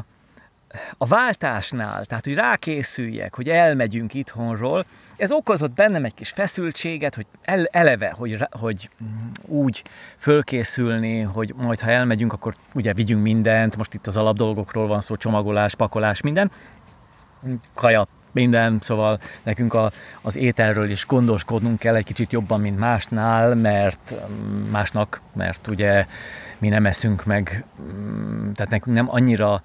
a 0.96 1.06
váltásnál, 1.06 2.04
tehát 2.04 2.24
hogy 2.24 2.34
rákészüljek, 2.34 3.34
hogy 3.34 3.48
elmegyünk 3.48 4.14
itthonról, 4.14 4.84
ez 5.16 5.32
okozott 5.32 5.72
bennem 5.72 6.04
egy 6.04 6.14
kis 6.14 6.30
feszültséget, 6.30 7.14
hogy 7.14 7.26
el, 7.42 7.66
eleve, 7.70 8.14
hogy, 8.16 8.48
hogy 8.50 8.90
úgy 9.42 9.82
fölkészülni, 10.16 11.20
hogy 11.20 11.54
majd 11.56 11.80
ha 11.80 11.90
elmegyünk, 11.90 12.32
akkor 12.32 12.54
ugye 12.74 12.92
vigyünk 12.92 13.22
mindent, 13.22 13.76
most 13.76 13.94
itt 13.94 14.06
az 14.06 14.16
alapdolgokról 14.16 14.86
van 14.86 15.00
szó, 15.00 15.16
csomagolás, 15.16 15.74
pakolás, 15.74 16.20
minden, 16.20 16.50
kaja, 17.74 18.06
minden, 18.32 18.78
szóval 18.80 19.18
nekünk 19.42 19.74
a, 19.74 19.90
az 20.22 20.36
ételről 20.36 20.90
is 20.90 21.06
gondoskodnunk 21.06 21.78
kell 21.78 21.94
egy 21.94 22.04
kicsit 22.04 22.32
jobban, 22.32 22.60
mint 22.60 22.78
másnál, 22.78 23.54
mert 23.54 24.14
másnak, 24.70 25.20
mert 25.32 25.66
ugye 25.66 26.06
mi 26.58 26.68
nem 26.68 26.86
eszünk 26.86 27.24
meg, 27.24 27.64
mm, 27.82 28.52
tehát 28.52 28.70
nekünk 28.70 28.96
nem 28.96 29.10
annyira 29.10 29.62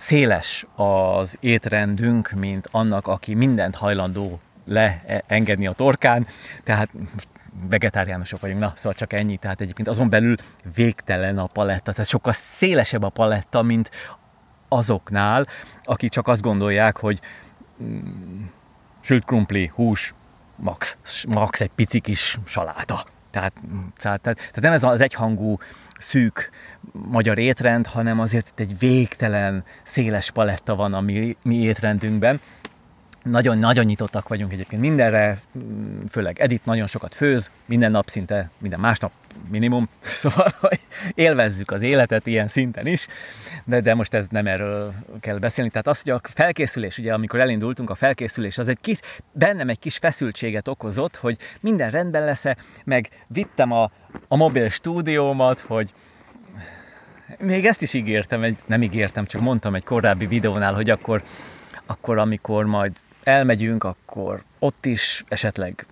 széles 0.00 0.66
az 0.76 1.36
étrendünk, 1.40 2.30
mint 2.30 2.68
annak, 2.70 3.06
aki 3.06 3.34
mindent 3.34 3.74
hajlandó 3.74 4.40
leengedni 4.66 5.66
a 5.66 5.72
torkán, 5.72 6.26
tehát 6.64 6.90
vegetáriánusok 7.68 8.40
vagyunk, 8.40 8.60
na, 8.60 8.72
szóval 8.74 8.98
csak 8.98 9.12
ennyi, 9.12 9.36
tehát 9.36 9.60
egyébként 9.60 9.88
azon 9.88 10.10
belül 10.10 10.34
végtelen 10.74 11.38
a 11.38 11.46
paletta, 11.46 11.92
tehát 11.92 12.08
sokkal 12.08 12.32
szélesebb 12.32 13.02
a 13.02 13.08
paletta, 13.08 13.62
mint 13.62 13.90
azoknál, 14.68 15.46
akik 15.82 16.10
csak 16.10 16.28
azt 16.28 16.42
gondolják, 16.42 16.96
hogy 16.96 17.20
mm, 17.82 18.42
sült 19.00 19.24
krumpli, 19.24 19.70
hús, 19.74 20.14
max, 20.56 20.96
max 21.28 21.60
egy 21.60 21.70
pici 21.74 22.00
kis 22.00 22.38
saláta. 22.44 23.04
Tehát, 23.30 23.52
tehát, 23.96 24.20
tehát 24.20 24.60
nem 24.60 24.72
ez 24.72 24.82
az 24.82 25.00
egyhangú 25.00 25.58
szűk 26.00 26.50
magyar 26.92 27.38
étrend, 27.38 27.86
hanem 27.86 28.20
azért 28.20 28.48
itt 28.48 28.60
egy 28.60 28.78
végtelen 28.78 29.64
széles 29.82 30.30
paletta 30.30 30.74
van 30.74 30.94
a 30.94 31.00
mi, 31.00 31.36
mi 31.42 31.56
étrendünkben. 31.56 32.40
Nagyon-nagyon 33.30 33.84
nyitottak 33.84 34.28
vagyunk 34.28 34.52
egyébként 34.52 34.82
mindenre, 34.82 35.38
főleg 36.10 36.40
Edith 36.40 36.66
nagyon 36.66 36.86
sokat 36.86 37.14
főz, 37.14 37.50
minden 37.66 37.90
nap 37.90 38.08
szinte, 38.08 38.50
minden 38.58 38.80
másnap 38.80 39.12
minimum, 39.50 39.88
szóval 40.20 40.54
hogy 40.60 40.80
élvezzük 41.14 41.70
az 41.70 41.82
életet 41.82 42.26
ilyen 42.26 42.48
szinten 42.48 42.86
is, 42.86 43.06
de, 43.64 43.80
de 43.80 43.94
most 43.94 44.14
ez 44.14 44.28
nem 44.28 44.46
erről 44.46 44.92
kell 45.20 45.38
beszélni. 45.38 45.70
Tehát 45.70 45.86
az, 45.86 46.02
hogy 46.02 46.12
a 46.12 46.20
felkészülés, 46.22 46.98
ugye 46.98 47.12
amikor 47.12 47.40
elindultunk, 47.40 47.90
a 47.90 47.94
felkészülés 47.94 48.58
az 48.58 48.68
egy 48.68 48.80
kis, 48.80 48.98
bennem 49.32 49.68
egy 49.68 49.78
kis 49.78 49.96
feszültséget 49.96 50.68
okozott, 50.68 51.16
hogy 51.16 51.36
minden 51.60 51.90
rendben 51.90 52.24
lesz-e, 52.24 52.56
meg 52.84 53.08
vittem 53.28 53.72
a, 53.72 53.90
a 54.28 54.36
mobil 54.36 54.68
stúdiómat, 54.68 55.60
hogy 55.60 55.92
még 57.38 57.66
ezt 57.66 57.82
is 57.82 57.94
ígértem, 57.94 58.42
egy, 58.42 58.56
nem 58.66 58.82
ígértem, 58.82 59.26
csak 59.26 59.40
mondtam 59.40 59.74
egy 59.74 59.84
korábbi 59.84 60.26
videónál, 60.26 60.74
hogy 60.74 60.90
akkor, 60.90 61.22
akkor 61.86 62.18
amikor 62.18 62.64
majd 62.64 62.92
elmegyünk, 63.22 63.84
akkor 63.84 64.42
ott 64.58 64.86
is 64.86 65.24
esetleg 65.28 65.86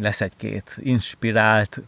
lesz 0.00 0.20
egy-két 0.20 0.76
inspirált 0.78 1.80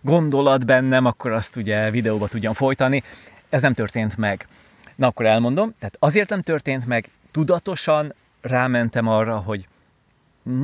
gondolat 0.00 0.66
bennem, 0.66 1.04
akkor 1.04 1.32
azt 1.32 1.56
ugye 1.56 1.90
videóba 1.90 2.28
tudjam 2.28 2.52
folytani. 2.52 3.02
Ez 3.48 3.62
nem 3.62 3.72
történt 3.72 4.16
meg. 4.16 4.46
Na 4.94 5.06
akkor 5.06 5.26
elmondom, 5.26 5.74
tehát 5.78 5.96
azért 5.98 6.28
nem 6.28 6.42
történt 6.42 6.86
meg, 6.86 7.10
tudatosan 7.30 8.14
rámentem 8.40 9.08
arra, 9.08 9.36
hogy 9.36 9.68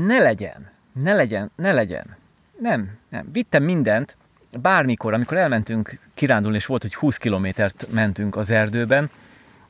ne 0.06 0.18
legyen, 0.18 0.70
ne 0.92 1.14
legyen, 1.14 1.50
ne 1.56 1.72
legyen. 1.72 2.16
Nem, 2.58 2.98
nem. 3.08 3.26
Vittem 3.32 3.62
mindent, 3.62 4.16
bármikor, 4.60 5.14
amikor 5.14 5.36
elmentünk 5.36 5.98
kirándulni, 6.14 6.56
és 6.56 6.66
volt, 6.66 6.82
hogy 6.82 6.94
20 6.94 7.16
kilométert 7.16 7.86
mentünk 7.90 8.36
az 8.36 8.50
erdőben, 8.50 9.10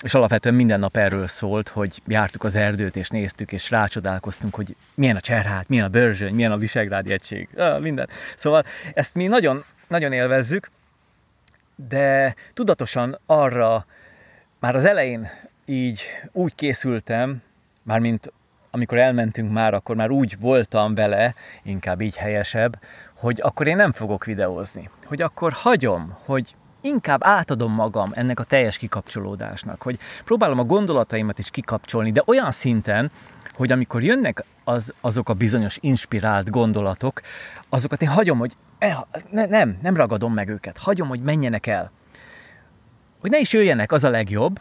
és 0.03 0.15
alapvetően 0.15 0.55
minden 0.55 0.81
nap 0.81 0.97
erről 0.97 1.27
szólt, 1.27 1.69
hogy 1.69 2.03
jártuk 2.07 2.45
az 2.45 2.57
erdőt, 2.57 2.97
és 2.97 3.09
néztük, 3.09 3.53
és 3.53 3.71
rácsodálkoztunk, 3.71 4.55
hogy 4.55 4.77
milyen 4.95 5.17
a 5.17 5.21
cserhát, 5.21 5.69
milyen 5.69 5.85
a 5.85 5.89
bőrzsöny, 5.89 6.35
milyen 6.35 6.53
a 6.53 6.57
visegrádi 6.57 7.13
egység, 7.13 7.49
minden. 7.81 8.09
Szóval 8.37 8.65
ezt 8.95 9.15
mi 9.15 9.27
nagyon, 9.27 9.63
nagyon 9.89 10.13
élvezzük, 10.13 10.71
de 11.89 12.35
tudatosan 12.53 13.19
arra 13.27 13.87
már 14.59 14.75
az 14.75 14.85
elején 14.85 15.29
így 15.65 16.03
úgy 16.33 16.55
készültem, 16.55 17.43
mármint 17.83 18.33
amikor 18.71 18.99
elmentünk 18.99 19.53
már, 19.53 19.75
akkor 19.75 19.97
már 19.97 20.11
úgy 20.11 20.37
voltam 20.41 20.95
vele, 20.95 21.35
inkább 21.63 22.01
így 22.01 22.17
helyesebb, 22.17 22.79
hogy 23.17 23.41
akkor 23.43 23.67
én 23.67 23.77
nem 23.77 23.93
fogok 23.93 24.25
videózni. 24.25 24.91
Hogy 25.05 25.23
akkor 25.23 25.53
hagyom, 25.53 26.17
hogy 26.25 26.55
inkább 26.85 27.25
átadom 27.25 27.73
magam 27.73 28.11
ennek 28.13 28.41
a 28.41 28.45
teljes 28.45 28.77
kikapcsolódásnak, 28.77 29.83
hogy 29.83 29.99
próbálom 30.25 30.59
a 30.59 30.65
gondolataimat 30.65 31.39
is 31.39 31.51
kikapcsolni, 31.51 32.11
de 32.11 32.23
olyan 32.27 32.51
szinten, 32.51 33.11
hogy 33.55 33.73
amikor 33.73 34.03
jönnek 34.03 34.45
az, 34.65 34.93
azok 35.01 35.29
a 35.29 35.35
bizonyos 35.35 35.79
inspirált 35.81 36.51
gondolatok, 36.51 37.21
azokat 37.69 38.03
én 38.03 38.09
hagyom, 38.09 38.39
hogy 38.39 38.53
eh, 38.79 38.97
ne, 39.31 39.47
nem, 39.47 39.79
nem 39.83 39.97
ragadom 39.97 40.35
meg 40.35 40.49
őket, 40.49 40.79
hagyom, 40.79 41.09
hogy 41.09 41.21
menjenek 41.21 41.67
el. 41.67 41.91
Hogy 43.21 43.31
ne 43.31 43.39
is 43.39 43.53
jöjjenek, 43.53 43.93
az 43.93 44.05
a 44.05 44.09
legjobb. 44.09 44.61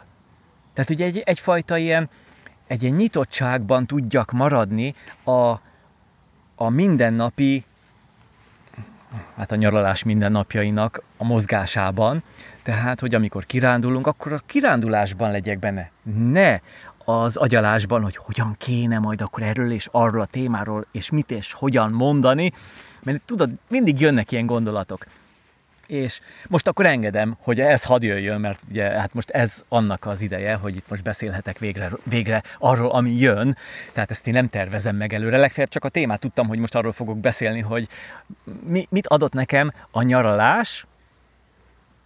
Tehát 0.74 0.89
ugye 0.89 1.06
egy, 1.06 1.18
egyfajta 1.25 1.77
ilyen, 1.77 2.10
egy 2.68 2.84
ilyen 2.84 2.96
nyitottságban 2.96 3.86
tudjak 3.86 4.32
maradni 4.32 4.96
a, 5.24 5.50
a 6.56 6.70
mindennapi 6.70 7.63
hát 9.36 9.51
a 9.51 9.55
nyaralás 9.55 10.03
mindennapjainak 10.03 11.01
a 11.17 11.24
mozgásában. 11.24 12.24
Tehát, 12.63 13.00
hogy 13.00 13.15
amikor 13.15 13.46
kirándulunk, 13.46 14.08
akkor 14.08 14.34
a 14.34 14.41
kirándulásban 14.46 15.32
legyek 15.32 15.60
benne. 15.60 15.91
Ne 16.32 16.60
az 17.05 17.36
agyalásban, 17.36 18.03
hogy 18.03 18.15
hogyan 18.15 18.55
kéne 18.58 19.00
majd 19.00 19.22
akkor 19.22 19.43
erről 19.43 19.72
és 19.72 19.88
arról 19.91 20.22
a 20.22 20.25
témáról, 20.25 20.86
és 20.91 21.10
mit 21.10 21.32
és 21.32 21.53
hogyan 21.53 21.91
mondani, 21.91 22.51
mert 23.03 23.22
tudod, 23.22 23.50
mindig 23.70 24.00
jönnek 24.00 24.32
ilyen 24.32 24.46
gondolatok. 24.46 25.05
És 25.87 26.19
most 26.47 26.67
akkor 26.67 26.85
engedem, 26.85 27.37
hogy 27.39 27.59
ez 27.59 27.83
hadd 27.83 28.03
jöjjön, 28.03 28.39
mert 28.39 28.61
ugye 28.69 28.83
hát 28.83 29.13
most 29.13 29.29
ez 29.29 29.63
annak 29.69 30.05
az 30.05 30.21
ideje, 30.21 30.55
hogy 30.55 30.75
itt 30.75 30.89
most 30.89 31.03
beszélhetek 31.03 31.59
végre, 31.59 31.91
végre 32.03 32.43
arról, 32.59 32.91
ami 32.91 33.11
jön, 33.11 33.57
tehát 33.91 34.11
ezt 34.11 34.27
én 34.27 34.33
nem 34.33 34.47
tervezem 34.47 34.95
meg 34.95 35.13
előre, 35.13 35.37
legfeljebb 35.37 35.71
csak 35.71 35.83
a 35.83 35.89
témát 35.89 36.19
tudtam, 36.19 36.47
hogy 36.47 36.57
most 36.57 36.75
arról 36.75 36.91
fogok 36.91 37.17
beszélni, 37.17 37.59
hogy 37.59 37.87
mi, 38.67 38.87
mit 38.89 39.07
adott 39.07 39.33
nekem 39.33 39.71
a 39.91 40.01
nyaralás, 40.01 40.85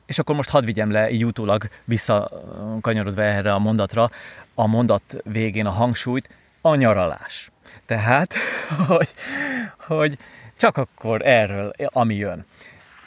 és 0.05 0.19
akkor 0.19 0.35
most 0.35 0.49
hadd 0.49 0.65
vigyem 0.65 0.91
le 0.91 1.09
így 1.09 1.25
utólag 1.25 1.69
visszakanyarodva 1.85 3.21
erre 3.21 3.53
a 3.53 3.59
mondatra, 3.59 4.09
a 4.53 4.67
mondat 4.67 5.17
végén 5.23 5.65
a 5.65 5.71
hangsúlyt, 5.71 6.29
a 6.61 6.75
nyaralás. 6.75 7.51
Tehát, 7.85 8.33
hogy, 8.87 9.13
hogy 9.79 10.17
csak 10.57 10.77
akkor 10.77 11.27
erről, 11.27 11.73
ami 11.85 12.15
jön. 12.15 12.45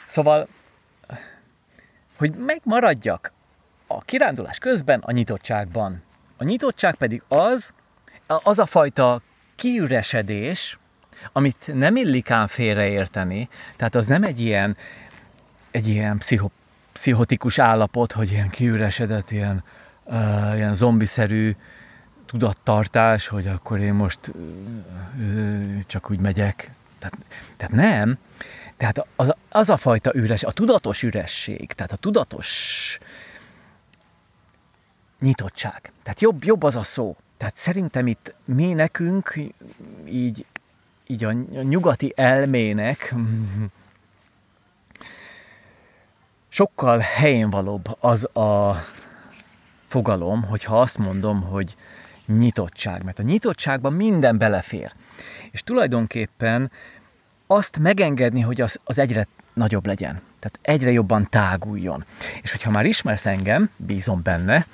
Szóval, 0.05 0.47
hogy 2.21 2.35
megmaradjak 2.37 3.31
a 3.87 4.01
kirándulás 4.01 4.57
közben 4.57 4.99
a 4.99 5.11
nyitottságban. 5.11 6.01
A 6.37 6.43
nyitottság 6.43 6.95
pedig 6.95 7.23
az, 7.27 7.73
az 8.27 8.59
a 8.59 8.65
fajta 8.65 9.21
kiüresedés, 9.55 10.77
amit 11.31 11.71
nem 11.73 11.95
illik 11.95 12.31
ám 12.31 12.47
félreérteni, 12.47 13.49
tehát 13.75 13.95
az 13.95 14.07
nem 14.07 14.23
egy 14.23 14.39
ilyen, 14.39 14.77
egy 15.71 15.87
ilyen 15.87 16.17
pszicho, 16.17 16.49
pszichotikus 16.93 17.59
állapot, 17.59 18.11
hogy 18.11 18.31
ilyen 18.31 18.49
kiüresedett, 18.49 19.31
ilyen, 19.31 19.63
uh, 20.03 20.55
ilyen 20.55 20.73
zombiszerű 20.73 21.55
tudattartás, 22.25 23.27
hogy 23.27 23.47
akkor 23.47 23.79
én 23.79 23.93
most 23.93 24.19
uh, 24.27 24.41
uh, 25.17 25.79
csak 25.85 26.11
úgy 26.11 26.19
megyek. 26.19 26.71
Tehát, 26.99 27.17
tehát 27.57 27.75
nem, 27.75 28.17
tehát 28.81 29.07
az, 29.15 29.33
az 29.49 29.69
a 29.69 29.77
fajta 29.77 30.15
üres, 30.15 30.43
a 30.43 30.51
tudatos 30.51 31.03
üresség, 31.03 31.71
tehát 31.73 31.91
a 31.91 31.95
tudatos 31.95 32.97
nyitottság. 35.19 35.91
Tehát 36.03 36.21
jobb, 36.21 36.43
jobb 36.43 36.63
az 36.63 36.75
a 36.75 36.83
szó. 36.83 37.15
Tehát 37.37 37.55
szerintem 37.55 38.07
itt 38.07 38.35
mi 38.45 38.73
nekünk, 38.73 39.39
így, 40.07 40.45
így 41.07 41.23
a 41.23 41.31
nyugati 41.61 42.13
elmének 42.15 43.15
sokkal 46.49 46.99
helyén 46.99 47.49
valóbb 47.49 47.97
az 47.99 48.35
a 48.35 48.75
fogalom, 49.87 50.43
hogyha 50.43 50.81
azt 50.81 50.97
mondom, 50.97 51.41
hogy 51.41 51.75
nyitottság. 52.25 53.03
Mert 53.03 53.19
a 53.19 53.23
nyitottságban 53.23 53.93
minden 53.93 54.37
belefér. 54.37 54.93
És 55.51 55.63
tulajdonképpen 55.63 56.71
azt 57.51 57.77
megengedni, 57.77 58.41
hogy 58.41 58.61
az, 58.61 58.79
az 58.83 58.99
egyre 58.99 59.27
nagyobb 59.53 59.85
legyen. 59.85 60.21
Tehát 60.39 60.59
egyre 60.61 60.91
jobban 60.91 61.27
táguljon. 61.29 62.05
És 62.41 62.51
hogyha 62.51 62.71
már 62.71 62.85
ismersz 62.85 63.25
engem, 63.25 63.69
bízom 63.77 64.21
benne, 64.23 64.65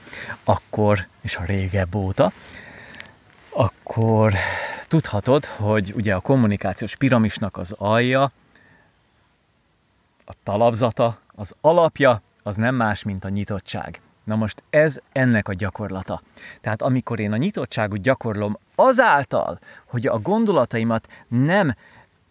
akkor, 0.43 1.07
és 1.21 1.35
a 1.35 1.43
régebb 1.43 1.95
óta, 1.95 2.31
akkor 3.49 4.33
tudhatod, 4.87 5.45
hogy 5.45 5.93
ugye 5.95 6.15
a 6.15 6.19
kommunikációs 6.19 6.95
piramisnak 6.95 7.57
az 7.57 7.71
alja, 7.77 8.23
a 10.25 10.33
talapzata, 10.43 11.19
az 11.35 11.55
alapja, 11.61 12.21
az 12.43 12.55
nem 12.55 12.75
más, 12.75 13.03
mint 13.03 13.25
a 13.25 13.29
nyitottság. 13.29 14.01
Na 14.23 14.35
most 14.35 14.63
ez 14.69 14.99
ennek 15.11 15.47
a 15.47 15.53
gyakorlata. 15.53 16.21
Tehát 16.61 16.81
amikor 16.81 17.19
én 17.19 17.31
a 17.31 17.37
nyitottságot 17.37 18.01
gyakorlom 18.01 18.57
azáltal, 18.75 19.59
hogy 19.85 20.07
a 20.07 20.19
gondolataimat 20.19 21.07
nem 21.27 21.75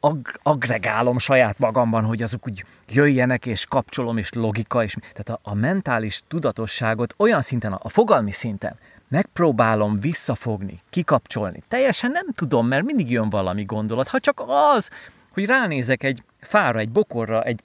ag- 0.06 0.40
agregálom 0.42 1.18
saját 1.18 1.58
magamban, 1.58 2.04
hogy 2.04 2.22
azok 2.22 2.46
úgy 2.46 2.64
jöjjenek, 2.88 3.46
és 3.46 3.66
kapcsolom, 3.66 4.18
és 4.18 4.32
logika, 4.32 4.82
és 4.82 4.96
tehát 5.12 5.28
a, 5.28 5.50
a 5.50 5.54
mentális 5.54 6.22
tudatosságot 6.28 7.14
olyan 7.16 7.42
szinten, 7.42 7.72
a 7.72 7.88
fogalmi 7.88 8.32
szinten 8.32 8.76
megpróbálom 9.08 10.00
visszafogni, 10.00 10.80
kikapcsolni. 10.90 11.62
Teljesen 11.68 12.10
nem 12.10 12.26
tudom, 12.32 12.66
mert 12.66 12.84
mindig 12.84 13.10
jön 13.10 13.30
valami 13.30 13.64
gondolat. 13.64 14.08
Ha 14.08 14.20
csak 14.20 14.42
az, 14.46 14.90
hogy 15.32 15.46
ránézek 15.46 16.02
egy 16.02 16.22
fára, 16.40 16.78
egy 16.78 16.90
bokorra, 16.90 17.42
egy, 17.42 17.62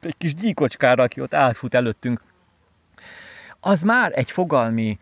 egy 0.00 0.16
kis 0.18 0.34
gyíkocskára, 0.34 1.02
aki 1.02 1.20
ott 1.20 1.34
átfut 1.34 1.74
előttünk, 1.74 2.20
az 3.60 3.82
már 3.82 4.12
egy 4.14 4.30
fogalmi 4.30 4.98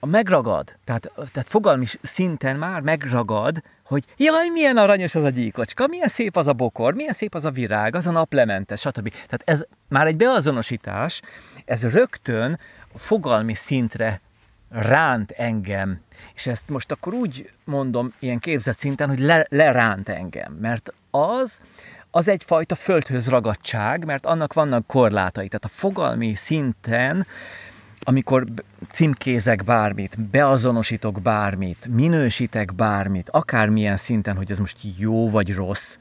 a 0.00 0.06
megragad, 0.06 0.76
tehát, 0.84 1.12
tehát 1.14 1.48
fogalmi 1.48 1.86
szinten 2.02 2.56
már 2.56 2.80
megragad, 2.80 3.62
hogy 3.90 4.04
jaj, 4.16 4.48
milyen 4.48 4.76
aranyos 4.76 5.14
az 5.14 5.24
a 5.24 5.28
gyíkocska, 5.28 5.86
milyen 5.86 6.08
szép 6.08 6.36
az 6.36 6.46
a 6.46 6.52
bokor, 6.52 6.94
milyen 6.94 7.12
szép 7.12 7.34
az 7.34 7.44
a 7.44 7.50
virág, 7.50 7.94
az 7.94 8.06
a 8.06 8.10
naplementes, 8.10 8.80
stb. 8.80 9.10
Tehát 9.10 9.42
ez 9.44 9.64
már 9.88 10.06
egy 10.06 10.16
beazonosítás, 10.16 11.20
ez 11.64 11.82
rögtön 11.92 12.58
fogalmi 12.94 13.54
szintre 13.54 14.20
ránt 14.68 15.30
engem, 15.30 16.00
és 16.34 16.46
ezt 16.46 16.68
most 16.68 16.90
akkor 16.90 17.14
úgy 17.14 17.48
mondom 17.64 18.12
ilyen 18.18 18.38
képzett 18.38 18.78
szinten, 18.78 19.08
hogy 19.08 19.18
le, 19.18 19.46
leránt 19.48 20.08
engem, 20.08 20.52
mert 20.52 20.92
az, 21.10 21.60
az 22.10 22.28
egyfajta 22.28 22.74
földhöz 22.74 23.28
ragadság, 23.28 24.04
mert 24.04 24.26
annak 24.26 24.52
vannak 24.52 24.86
korlátai. 24.86 25.48
Tehát 25.48 25.64
a 25.64 25.80
fogalmi 25.80 26.34
szinten 26.34 27.26
amikor 28.10 28.44
címkézek 28.90 29.64
bármit, 29.64 30.20
beazonosítok 30.20 31.20
bármit, 31.22 31.88
minősítek 31.90 32.74
bármit, 32.74 33.30
akármilyen 33.30 33.96
szinten, 33.96 34.36
hogy 34.36 34.50
ez 34.50 34.58
most 34.58 34.78
jó 34.98 35.30
vagy 35.30 35.54
rossz, 35.54 35.98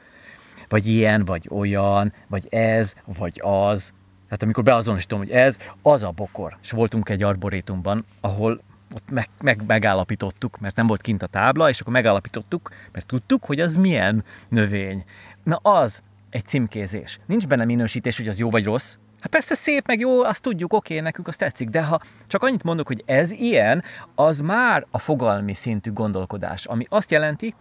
vagy 0.69 0.88
ilyen, 0.88 1.26
vagy 1.26 1.48
olyan, 1.52 2.13
vagy 2.28 2.48
ez, 2.50 2.93
vagy 3.19 3.41
az. 3.43 3.93
Tehát 4.26 4.43
amikor 4.43 4.63
beazonosítom, 4.63 5.19
hogy 5.19 5.30
ez, 5.30 5.58
az 5.82 6.04
a 6.04 6.12
bokor. 6.12 6.58
És 6.62 6.72
voltunk 6.72 7.10
egy 7.10 7.24
arborétumban, 7.24 8.06
ahol 8.22 8.62
ott 8.95 9.12
meg, 9.12 9.30
meg, 9.41 9.62
megállapítottuk, 9.67 10.60
mert 10.60 10.76
nem 10.76 10.88
volt 10.88 11.02
kint 11.02 11.24
a 11.24 11.28
tábla, 11.28 11.69
és 11.69 11.80
akkor 11.80 11.93
megállapítottuk, 11.93 12.72
mert 12.91 13.06
tudtuk, 13.06 13.45
hogy 13.45 13.60
az 13.60 13.76
milyen 13.76 14.24
növény. 14.48 15.04
Na 15.43 15.56
az 15.56 16.02
egy 16.30 16.45
címkézés. 16.45 17.19
Nincs 17.26 17.48
benne 17.48 17.65
minősítés, 17.65 18.17
hogy 18.17 18.28
az 18.28 18.39
jó 18.39 18.50
vagy 18.50 18.63
rossz, 18.63 18.98
Hát 19.19 19.29
persze 19.29 19.55
szép, 19.55 19.88
meg 19.88 19.99
jó, 19.99 20.23
azt 20.23 20.41
tudjuk, 20.41 20.73
oké, 20.73 20.99
nekünk 20.99 21.27
azt 21.27 21.39
tetszik, 21.39 21.69
de 21.69 21.84
ha 21.84 22.01
csak 22.27 22.43
annyit 22.43 22.63
mondok, 22.63 22.88
hogy 22.88 23.03
ez 23.05 23.32
ilyen, 23.32 23.84
az 24.15 24.39
már 24.39 24.86
a 24.91 24.99
fogalmi 24.99 25.53
szintű 25.53 25.93
gondolkodás, 25.93 26.65
ami 26.65 26.86
azt 26.89 27.12
jelenti, 27.12 27.53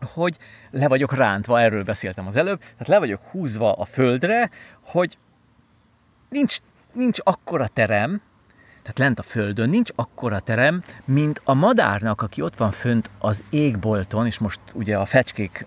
hogy 0.00 0.36
le 0.70 0.88
vagyok 0.88 1.14
rántva, 1.14 1.60
erről 1.60 1.84
beszéltem 1.84 2.26
az 2.26 2.36
előbb, 2.36 2.58
tehát 2.58 2.88
le 2.88 2.98
vagyok 2.98 3.20
húzva 3.30 3.72
a 3.72 3.84
földre, 3.84 4.50
hogy 4.84 5.18
nincs, 6.28 6.58
nincs 6.92 7.18
akkora 7.22 7.66
terem, 7.66 8.20
tehát 8.82 8.98
lent 8.98 9.18
a 9.18 9.22
földön 9.22 9.68
nincs 9.68 9.90
akkora 9.94 10.40
terem, 10.40 10.82
mint 11.04 11.40
a 11.44 11.54
madárnak, 11.54 12.22
aki 12.22 12.42
ott 12.42 12.56
van 12.56 12.70
fönt 12.70 13.10
az 13.18 13.44
égbolton, 13.50 14.26
és 14.26 14.38
most 14.38 14.60
ugye 14.74 14.98
a 14.98 15.04
fecskék 15.04 15.66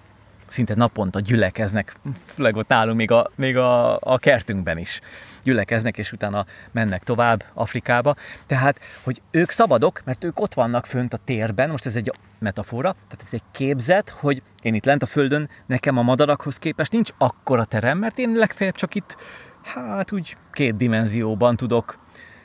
szinte 0.51 0.75
naponta 0.75 1.19
gyülekeznek, 1.19 1.95
főleg 2.25 2.55
ott 2.55 2.67
nálunk 2.67 2.97
még 2.97 3.11
a, 3.11 3.29
még 3.35 3.57
a, 3.57 3.99
a 3.99 4.17
kertünkben 4.17 4.77
is 4.77 4.99
gyülekeznek, 5.43 5.97
és 5.97 6.11
utána 6.11 6.45
mennek 6.71 7.03
tovább 7.03 7.43
Afrikába. 7.53 8.15
Tehát, 8.45 8.79
hogy 9.03 9.21
ők 9.31 9.49
szabadok, 9.49 10.01
mert 10.05 10.23
ők 10.23 10.39
ott 10.39 10.53
vannak 10.53 10.85
fönt 10.85 11.13
a 11.13 11.17
térben, 11.17 11.69
most 11.69 11.85
ez 11.85 11.95
egy 11.95 12.11
metafora, 12.39 12.91
tehát 12.91 13.21
ez 13.25 13.33
egy 13.33 13.43
képzet, 13.51 14.09
hogy 14.09 14.41
én 14.61 14.73
itt 14.73 14.85
lent 14.85 15.03
a 15.03 15.05
földön, 15.05 15.49
nekem 15.65 15.97
a 15.97 16.01
madarakhoz 16.01 16.57
képest 16.57 16.91
nincs 16.91 17.09
akkora 17.17 17.65
terem, 17.65 17.97
mert 17.97 18.17
én 18.17 18.31
legfeljebb 18.31 18.75
csak 18.75 18.95
itt, 18.95 19.17
hát 19.63 20.11
úgy 20.11 20.35
két 20.51 20.75
dimenzióban 20.75 21.55
tudok 21.55 21.99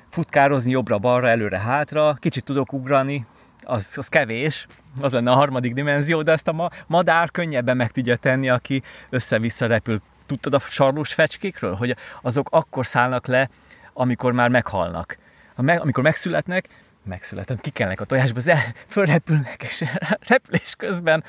futkározni 0.09 0.71
jobbra-balra, 0.71 1.29
előre-hátra, 1.29 2.14
kicsit 2.14 2.45
tudok 2.45 2.73
ugrani, 2.73 3.27
az, 3.64 3.92
az 3.96 4.09
kevés, 4.09 4.66
az 5.00 5.12
lenne 5.12 5.31
a 5.31 5.35
harmadik 5.35 5.74
dimenzió, 5.74 6.22
de 6.22 6.33
ezt 6.33 6.48
a 6.48 6.53
ma, 6.53 6.68
madár 6.87 7.31
könnyebben 7.31 7.77
meg 7.77 7.90
tudja 7.90 8.16
tenni, 8.16 8.48
aki 8.48 8.83
össze-vissza 9.11 9.66
repül. 9.66 10.03
Tudtad 10.27 10.55
a 10.55 10.59
sarlós 10.59 11.12
fecskékről, 11.12 11.74
hogy 11.74 11.96
azok 12.22 12.48
akkor 12.50 12.87
szállnak 12.87 13.27
le, 13.27 13.48
amikor 13.92 14.33
már 14.33 14.48
meghalnak. 14.48 15.18
Amikor 15.57 16.03
megszületnek, 16.03 16.68
megszületem, 17.05 17.57
kikelnek 17.57 18.00
a 18.00 18.05
tojásba, 18.05 18.38
az 18.38 18.50
fölrepülnek, 18.88 19.62
és 19.62 19.85
repülés 20.29 20.74
közben, 20.79 21.24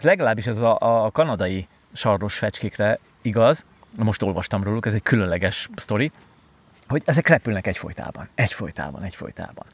legalábbis 0.00 0.46
ez 0.46 0.60
a, 0.60 0.76
a 1.04 1.10
kanadai 1.10 1.68
sarlós 1.92 2.38
fecskékre 2.38 2.98
igaz, 3.22 3.64
most 3.98 4.22
olvastam 4.22 4.62
róluk, 4.62 4.86
ez 4.86 4.94
egy 4.94 5.02
különleges 5.02 5.68
sztori, 5.76 6.12
hogy 6.88 7.02
ezek 7.04 7.28
repülnek 7.28 7.66
egyfolytában, 7.66 8.28
egyfolytában, 8.34 9.02
egyfolytában. 9.02 9.64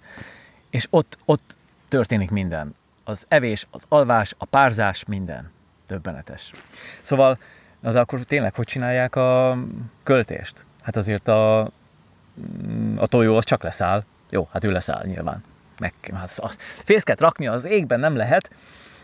És 0.70 0.86
ott, 0.90 1.18
ott 1.24 1.56
történik 1.94 2.30
minden. 2.30 2.74
Az 3.04 3.24
evés, 3.28 3.66
az 3.70 3.84
alvás, 3.88 4.34
a 4.38 4.44
párzás, 4.44 5.04
minden. 5.04 5.50
Többenetes. 5.86 6.52
Szóval, 7.00 7.38
de 7.80 8.00
akkor 8.00 8.20
tényleg 8.20 8.54
hogy 8.54 8.66
csinálják 8.66 9.16
a 9.16 9.58
költést? 10.02 10.64
Hát 10.82 10.96
azért 10.96 11.28
a, 11.28 11.60
a 12.96 13.06
tojó 13.06 13.36
az 13.36 13.44
csak 13.44 13.62
leszáll. 13.62 14.04
Jó, 14.30 14.48
hát 14.52 14.64
ő 14.64 14.70
leszáll 14.70 15.04
nyilván. 15.06 15.42
Meg, 15.80 15.92
hát 16.14 16.32
azt 16.36 16.60
fészket 16.60 17.20
rakni 17.20 17.46
az 17.46 17.64
égben 17.64 18.00
nem 18.00 18.16
lehet, 18.16 18.50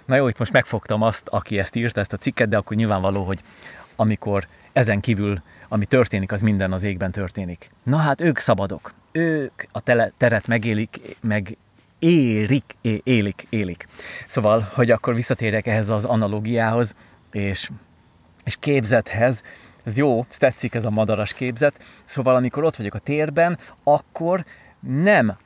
Na 0.05 0.17
jó, 0.17 0.29
itt 0.29 0.39
most 0.39 0.53
megfogtam 0.53 1.03
azt, 1.03 1.29
aki 1.29 1.59
ezt 1.59 1.77
írta, 1.77 2.01
ezt 2.01 2.13
a 2.13 2.17
cikket, 2.17 2.49
de 2.49 2.57
akkor 2.57 2.77
nyilvánvaló, 2.77 3.25
hogy 3.25 3.43
amikor 3.97 4.47
ezen 4.73 5.01
kívül, 5.01 5.43
ami 5.69 5.87
történik, 5.87 6.33
az 6.33 6.41
minden 6.41 6.73
az 6.73 6.83
égben 6.83 7.13
történik. 7.13 7.71
Na 7.83 7.97
hát 7.97 8.21
ők 8.21 8.39
szabadok. 8.39 8.93
Ők 9.13 9.63
a 9.73 9.81
tele, 9.81 10.13
teret 10.17 10.47
megélik, 10.47 11.17
meg 11.23 11.57
érik, 12.01 12.77
é, 12.81 13.01
élik, 13.05 13.47
élik. 13.49 13.87
Szóval, 14.27 14.69
hogy 14.75 14.91
akkor 14.91 15.15
visszatérjek 15.15 15.67
ehhez 15.67 15.89
az 15.89 16.05
analógiához, 16.05 16.95
és, 17.33 17.71
és 18.45 18.57
képzethez, 18.61 19.43
ez 19.85 19.99
jó, 19.99 20.27
tetszik 20.39 20.75
ez 20.75 20.85
a 20.85 20.91
madaras 20.91 21.33
képzet, 21.33 21.85
szóval 22.05 22.35
amikor 22.35 22.65
ott 22.65 22.77
vagyok 22.77 22.95
a 22.95 22.99
térben, 22.99 23.59
akkor 23.85 24.45
nem 24.81 25.37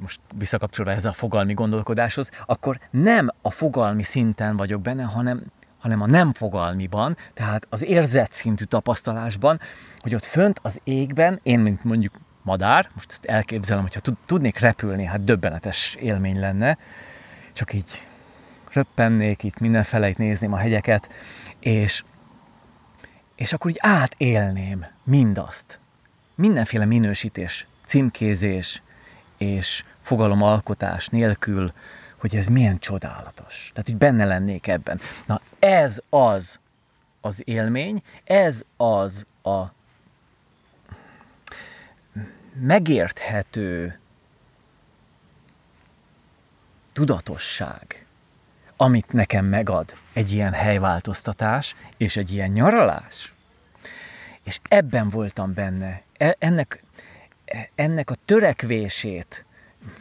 most 0.00 0.20
visszakapcsolva 0.34 0.90
ez 0.90 1.04
a 1.04 1.12
fogalmi 1.12 1.54
gondolkodáshoz, 1.54 2.30
akkor 2.46 2.78
nem 2.90 3.28
a 3.42 3.50
fogalmi 3.50 4.02
szinten 4.02 4.56
vagyok 4.56 4.80
benne, 4.80 5.02
hanem, 5.02 5.42
hanem 5.78 6.00
a 6.00 6.06
nem 6.06 6.32
fogalmiban, 6.32 7.16
tehát 7.34 7.66
az 7.70 7.84
érzett 7.84 8.32
szintű 8.32 8.64
tapasztalásban, 8.64 9.60
hogy 9.98 10.14
ott 10.14 10.24
fönt 10.24 10.60
az 10.62 10.80
égben, 10.84 11.40
én, 11.42 11.60
mint 11.60 11.84
mondjuk 11.84 12.14
madár, 12.42 12.90
most 12.94 13.10
ezt 13.10 13.24
elképzelem, 13.24 13.82
hogyha 13.82 14.14
tudnék 14.26 14.58
repülni, 14.58 15.04
hát 15.04 15.24
döbbenetes 15.24 15.94
élmény 15.94 16.40
lenne, 16.40 16.78
csak 17.52 17.72
így 17.72 18.06
röppennék 18.72 19.42
itt 19.42 19.58
mindenfeleit 19.58 20.18
nézném 20.18 20.52
a 20.52 20.56
hegyeket, 20.56 21.08
és, 21.60 22.04
és 23.34 23.52
akkor 23.52 23.70
így 23.70 23.78
átélném 23.80 24.86
mindazt. 25.04 25.80
Mindenféle 26.34 26.84
minősítés, 26.84 27.66
címkézés 27.84 28.82
és 29.38 29.84
fogalomalkotás 30.00 31.08
nélkül, 31.08 31.72
hogy 32.20 32.36
ez 32.36 32.46
milyen 32.46 32.78
csodálatos. 32.78 33.70
Tehát, 33.72 33.88
hogy 33.88 33.96
benne 33.96 34.24
lennék 34.24 34.66
ebben. 34.66 35.00
Na, 35.26 35.40
ez 35.58 35.98
az 36.08 36.60
az 37.20 37.42
élmény, 37.44 38.02
ez 38.24 38.62
az 38.76 39.26
a 39.42 39.64
megérthető 42.60 43.98
tudatosság, 46.92 48.06
amit 48.76 49.12
nekem 49.12 49.44
megad 49.44 49.94
egy 50.12 50.32
ilyen 50.32 50.52
helyváltoztatás 50.52 51.76
és 51.96 52.16
egy 52.16 52.32
ilyen 52.32 52.50
nyaralás. 52.50 53.32
És 54.44 54.60
ebben 54.68 55.08
voltam 55.08 55.54
benne. 55.54 56.02
E, 56.16 56.36
ennek, 56.38 56.82
ennek 57.74 58.10
a 58.10 58.14
törekvését, 58.24 59.44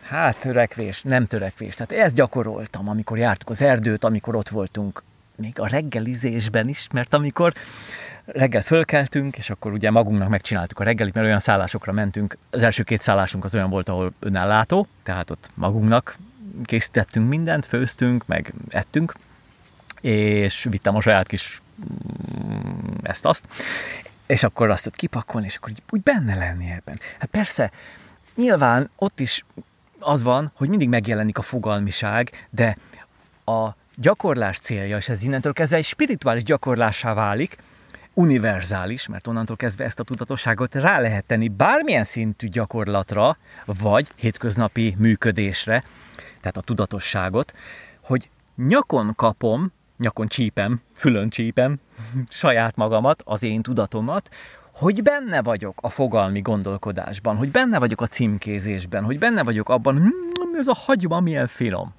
hát 0.02 0.40
törekvés, 0.40 1.02
nem 1.02 1.28
törekvés, 1.28 1.74
tehát 1.74 2.06
ezt 2.06 2.16
gyakoroltam, 2.16 2.90
amikor 2.90 3.18
jártuk 3.18 3.50
az 3.50 3.62
erdőt, 3.62 4.04
amikor 4.04 4.36
ott 4.36 4.50
voltunk 4.50 5.04
még 5.40 5.60
a 5.60 5.68
reggelizésben 5.68 6.68
is, 6.68 6.88
mert 6.94 7.14
amikor 7.14 7.54
reggel 8.26 8.62
fölkeltünk, 8.62 9.38
és 9.38 9.50
akkor 9.50 9.72
ugye 9.72 9.92
magunknak 9.92 10.30
megcsináltuk 10.30 10.80
a 10.80 10.84
reggelit, 10.84 11.14
mert 11.14 11.26
olyan 11.26 11.40
szállásokra 11.40 11.92
mentünk. 11.92 12.38
Az 12.50 12.64
első 12.64 12.84
két 12.84 13.02
szállásunk 13.02 13.44
az 13.44 13.56
olyan 13.56 13.70
volt, 13.70 13.90
ahol 13.90 14.14
önállátó, 14.20 14.88
tehát 15.04 15.30
ott 15.30 15.50
magunknak 15.54 16.18
készítettünk 16.64 17.30
mindent, 17.30 17.66
főztünk, 17.66 18.26
meg 18.26 18.54
ettünk, 18.70 19.14
és 20.02 20.68
vittem 20.70 20.96
a 20.96 21.02
saját 21.02 21.28
kis 21.28 21.62
mm, 22.44 22.94
ezt-azt, 23.04 23.48
és 24.26 24.44
akkor 24.44 24.70
azt 24.70 24.88
ott 24.88 24.96
kipakolni, 24.96 25.48
és 25.48 25.56
akkor 25.56 25.72
úgy 25.90 26.02
benne 26.02 26.36
lenni 26.36 26.70
ebben. 26.70 27.00
Hát 27.20 27.30
persze, 27.30 27.72
nyilván 28.36 28.90
ott 28.96 29.20
is 29.20 29.46
az 30.00 30.24
van, 30.24 30.52
hogy 30.56 30.70
mindig 30.70 30.90
megjelenik 30.90 31.38
a 31.38 31.42
fogalmiság, 31.42 32.48
de 32.50 32.78
a 33.46 33.70
gyakorlás 34.02 34.60
célja, 34.60 34.98
és 34.98 35.10
ez 35.10 35.24
innentől 35.24 35.54
kezdve 35.54 35.78
egy 35.78 35.84
spirituális 35.84 36.44
gyakorlássá 36.44 37.14
válik, 37.14 37.58
univerzális, 38.14 39.08
mert 39.08 39.28
onnantól 39.28 39.56
kezdve 39.56 39.84
ezt 39.84 40.00
a 40.00 40.04
tudatosságot 40.04 40.76
rá 40.76 41.00
lehet 41.00 41.26
tenni 41.26 41.48
bármilyen 41.48 42.04
szintű 42.04 42.48
gyakorlatra, 42.48 43.38
vagy 43.66 44.08
hétköznapi 44.16 44.96
működésre, 44.98 45.84
tehát 46.40 46.58
a 46.58 46.62
tudatosságot, 46.62 47.54
hogy 48.04 48.30
nyakon 48.56 49.14
kapom, 49.16 49.72
nyakon 49.98 50.28
csípem, 50.28 50.82
fülön 50.94 51.30
csípem 51.30 51.80
saját 52.30 52.76
magamat, 52.76 53.22
az 53.26 53.44
én 53.44 53.62
tudatomat, 53.62 54.30
hogy 54.74 55.02
benne 55.02 55.42
vagyok 55.42 55.80
a 55.82 55.90
fogalmi 55.90 56.42
gondolkodásban, 56.42 57.36
hogy 57.36 57.52
benne 57.52 57.80
vagyok 57.80 58.02
a 58.02 58.08
címkézésben, 58.08 59.04
hogy 59.04 59.20
benne 59.20 59.44
vagyok 59.44 59.70
abban, 59.70 59.98
hm, 59.98 60.58
ez 60.58 60.68
a 60.68 60.74
hagyma 60.74 61.20
milyen 61.20 61.48
finom. 61.48 61.99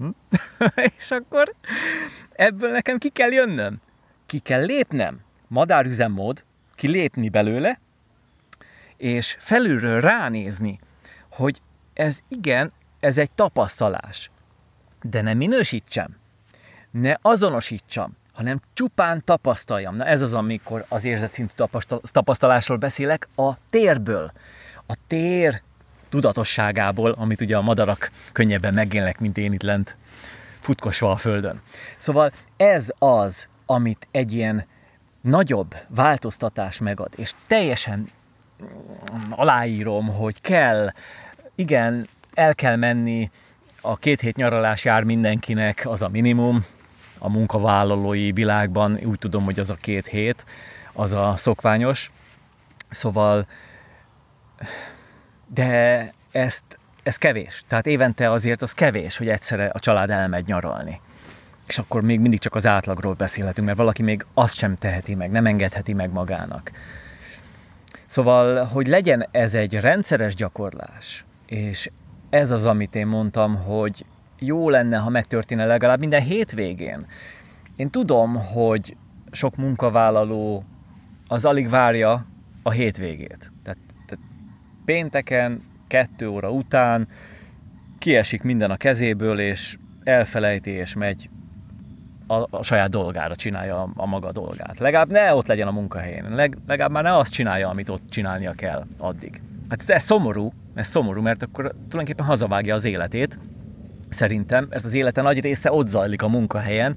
Hm? 0.00 0.08
és 0.98 1.10
akkor 1.10 1.54
ebből 2.32 2.70
nekem 2.70 2.98
ki 2.98 3.08
kell 3.08 3.30
jönnöm, 3.30 3.80
ki 4.26 4.38
kell 4.38 4.64
lépnem, 4.64 5.20
madárüzemmód, 5.48 6.42
kilépni 6.74 7.28
belőle, 7.28 7.80
és 8.96 9.36
felülről 9.38 10.00
ránézni, 10.00 10.78
hogy 11.30 11.60
ez 11.94 12.20
igen, 12.28 12.72
ez 13.00 13.18
egy 13.18 13.30
tapasztalás. 13.30 14.30
De 15.02 15.20
ne 15.22 15.34
minősítsem, 15.34 16.16
ne 16.90 17.14
azonosítsam, 17.22 18.16
hanem 18.32 18.60
csupán 18.72 19.22
tapasztaljam. 19.24 19.94
Na 19.94 20.04
ez 20.04 20.22
az, 20.22 20.34
amikor 20.34 20.84
az 20.88 21.04
érzetszintű 21.04 21.54
tapasztalásról 22.02 22.76
beszélek, 22.76 23.28
a 23.36 23.50
térből. 23.70 24.32
A 24.86 24.96
tér 25.06 25.62
tudatosságából, 26.10 27.10
amit 27.10 27.40
ugye 27.40 27.56
a 27.56 27.62
madarak 27.62 28.10
könnyebben 28.32 28.74
megélnek, 28.74 29.20
mint 29.20 29.38
én 29.38 29.52
itt 29.52 29.62
lent 29.62 29.96
futkosva 30.58 31.10
a 31.10 31.16
földön. 31.16 31.60
Szóval 31.96 32.32
ez 32.56 32.90
az, 32.98 33.48
amit 33.66 34.06
egy 34.10 34.32
ilyen 34.32 34.66
nagyobb 35.20 35.74
változtatás 35.88 36.78
megad, 36.78 37.12
és 37.16 37.32
teljesen 37.46 38.08
aláírom, 39.30 40.08
hogy 40.08 40.40
kell, 40.40 40.92
igen, 41.54 42.06
el 42.34 42.54
kell 42.54 42.76
menni, 42.76 43.30
a 43.80 43.96
két 43.96 44.20
hét 44.20 44.36
nyaralás 44.36 44.84
jár 44.84 45.02
mindenkinek, 45.02 45.82
az 45.86 46.02
a 46.02 46.08
minimum, 46.08 46.64
a 47.18 47.28
munkavállalói 47.28 48.32
világban, 48.32 48.98
úgy 49.04 49.18
tudom, 49.18 49.44
hogy 49.44 49.58
az 49.58 49.70
a 49.70 49.74
két 49.74 50.06
hét, 50.06 50.44
az 50.92 51.12
a 51.12 51.34
szokványos. 51.36 52.10
Szóval, 52.88 53.46
de 55.54 56.12
ezt, 56.32 56.78
ez 57.02 57.16
kevés. 57.16 57.64
Tehát 57.66 57.86
évente 57.86 58.30
azért 58.30 58.62
az 58.62 58.72
kevés, 58.72 59.16
hogy 59.16 59.28
egyszerre 59.28 59.66
a 59.66 59.78
család 59.78 60.10
elmegy 60.10 60.46
nyaralni 60.46 61.00
és 61.70 61.78
akkor 61.78 62.02
még 62.02 62.20
mindig 62.20 62.38
csak 62.38 62.54
az 62.54 62.66
átlagról 62.66 63.12
beszélhetünk, 63.12 63.66
mert 63.66 63.78
valaki 63.78 64.02
még 64.02 64.26
azt 64.34 64.54
sem 64.54 64.74
teheti 64.74 65.14
meg, 65.14 65.30
nem 65.30 65.46
engedheti 65.46 65.92
meg 65.92 66.12
magának. 66.12 66.72
Szóval, 68.06 68.64
hogy 68.64 68.86
legyen 68.86 69.28
ez 69.30 69.54
egy 69.54 69.74
rendszeres 69.74 70.34
gyakorlás, 70.34 71.24
és 71.46 71.90
ez 72.30 72.50
az, 72.50 72.66
amit 72.66 72.94
én 72.94 73.06
mondtam, 73.06 73.56
hogy 73.56 74.04
jó 74.38 74.68
lenne, 74.68 74.96
ha 74.96 75.10
megtörténne 75.10 75.66
legalább 75.66 75.98
minden 75.98 76.22
hétvégén. 76.22 77.06
Én 77.76 77.90
tudom, 77.90 78.34
hogy 78.34 78.96
sok 79.30 79.56
munkavállaló 79.56 80.64
az 81.28 81.44
alig 81.44 81.68
várja 81.68 82.26
a 82.62 82.70
hétvégét. 82.70 83.52
Pénteken, 84.84 85.62
kettő 85.86 86.28
óra 86.28 86.50
után 86.50 87.08
kiesik 87.98 88.42
minden 88.42 88.70
a 88.70 88.76
kezéből, 88.76 89.40
és 89.40 89.76
elfelejti, 90.04 90.70
és 90.70 90.94
megy 90.94 91.30
a, 92.26 92.46
a 92.50 92.62
saját 92.62 92.90
dolgára 92.90 93.36
csinálja 93.36 93.82
a, 93.82 93.90
a 93.94 94.06
maga 94.06 94.32
dolgát. 94.32 94.78
Legalább 94.78 95.10
ne 95.10 95.34
ott 95.34 95.46
legyen 95.46 95.66
a 95.68 95.70
munkahelyén, 95.70 96.34
leg, 96.34 96.56
legalább 96.66 96.90
már 96.90 97.02
ne 97.02 97.16
azt 97.16 97.32
csinálja, 97.32 97.68
amit 97.68 97.88
ott 97.88 98.02
csinálnia 98.08 98.52
kell 98.52 98.84
addig. 98.98 99.40
Hát 99.68 99.80
ez, 99.80 99.90
ez 99.90 100.02
szomorú, 100.02 100.48
ez 100.74 100.88
szomorú, 100.88 101.20
mert 101.22 101.42
akkor 101.42 101.64
tulajdonképpen 101.64 102.26
hazavágja 102.26 102.74
az 102.74 102.84
életét, 102.84 103.38
szerintem, 104.08 104.66
mert 104.70 104.84
az 104.84 104.94
élete 104.94 105.22
nagy 105.22 105.40
része 105.40 105.72
ott 105.72 105.88
zajlik 105.88 106.22
a 106.22 106.28
munkahelyen, 106.28 106.96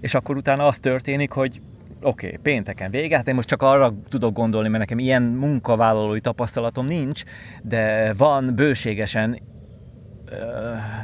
és 0.00 0.14
akkor 0.14 0.36
utána 0.36 0.66
az 0.66 0.78
történik, 0.78 1.30
hogy 1.30 1.60
oké, 2.04 2.26
okay, 2.26 2.38
pénteken 2.42 2.90
vége, 2.90 3.16
hát 3.16 3.28
én 3.28 3.34
most 3.34 3.48
csak 3.48 3.62
arra 3.62 3.94
tudok 4.08 4.32
gondolni, 4.32 4.68
mert 4.68 4.80
nekem 4.80 4.98
ilyen 4.98 5.22
munkavállalói 5.22 6.20
tapasztalatom 6.20 6.86
nincs, 6.86 7.22
de 7.62 8.12
van 8.12 8.54
bőségesen 8.54 9.38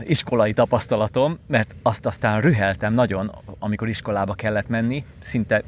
iskolai 0.03 0.53
tapasztalatom, 0.53 1.39
mert 1.47 1.75
azt 1.83 2.07
aztán 2.07 2.41
rüheltem 2.41 2.95
nagyon, 2.95 3.31
amikor 3.59 3.89
iskolába 3.89 4.35
kellett 4.35 4.69
menni, 4.69 5.05
szinte 5.23 5.63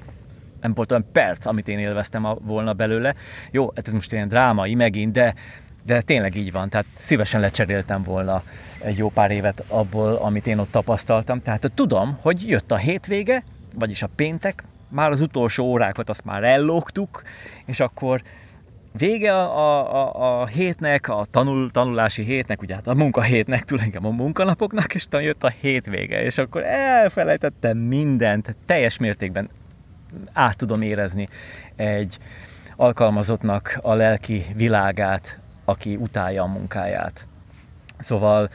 nem 0.60 0.74
volt 0.74 0.90
olyan 0.90 1.06
perc, 1.12 1.46
amit 1.46 1.68
én 1.68 1.78
élveztem 1.78 2.26
volna 2.40 2.72
belőle. 2.72 3.14
Jó, 3.50 3.72
hát 3.74 3.86
ez 3.86 3.92
most 3.92 4.12
ilyen 4.12 4.28
drámai 4.28 4.74
megint, 4.74 5.12
de, 5.12 5.34
de 5.84 6.00
tényleg 6.00 6.34
így 6.34 6.52
van, 6.52 6.68
tehát 6.68 6.86
szívesen 6.96 7.40
lecseréltem 7.40 8.02
volna 8.02 8.42
egy 8.82 8.96
jó 8.96 9.08
pár 9.08 9.30
évet 9.30 9.64
abból, 9.68 10.14
amit 10.14 10.46
én 10.46 10.58
ott 10.58 10.70
tapasztaltam. 10.70 11.42
Tehát 11.42 11.72
tudom, 11.74 12.16
hogy 12.20 12.48
jött 12.48 12.72
a 12.72 12.76
hétvége, 12.76 13.42
vagyis 13.74 14.02
a 14.02 14.08
péntek, 14.16 14.64
már 14.92 15.10
az 15.10 15.20
utolsó 15.20 15.64
órákat 15.64 16.08
azt 16.08 16.24
már 16.24 16.42
ellógtuk, 16.42 17.22
és 17.66 17.80
akkor 17.80 18.22
vége 18.98 19.34
a, 19.34 19.92
a, 20.02 20.40
a 20.40 20.46
hétnek, 20.46 21.08
a 21.08 21.24
tanul, 21.30 21.70
tanulási 21.70 22.22
hétnek, 22.22 22.62
ugye 22.62 22.74
hát 22.74 22.86
a 22.86 22.94
munkahétnek, 22.94 23.64
tulajdonképpen 23.64 24.10
a 24.10 24.22
munkanapoknak, 24.22 24.94
és 24.94 25.06
jött 25.10 25.44
a 25.44 25.52
hétvége, 25.60 26.22
és 26.22 26.38
akkor 26.38 26.62
elfelejtettem 26.64 27.78
mindent, 27.78 28.56
teljes 28.66 28.98
mértékben 28.98 29.48
át 30.32 30.56
tudom 30.56 30.82
érezni 30.82 31.28
egy 31.76 32.18
alkalmazottnak 32.76 33.78
a 33.82 33.94
lelki 33.94 34.44
világát, 34.56 35.38
aki 35.64 35.96
utálja 35.96 36.42
a 36.42 36.46
munkáját. 36.46 37.26
Szóval, 37.98 38.50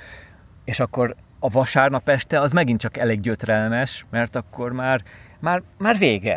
és 0.64 0.80
akkor 0.80 1.16
a 1.40 1.50
vasárnap 1.50 2.10
este 2.10 2.40
az 2.40 2.52
megint 2.52 2.80
csak 2.80 2.98
elég 2.98 3.20
gyötrelmes, 3.20 4.06
mert 4.10 4.36
akkor 4.36 4.74
már, 4.74 5.02
már, 5.40 5.62
már 5.78 5.98
vége. 5.98 6.36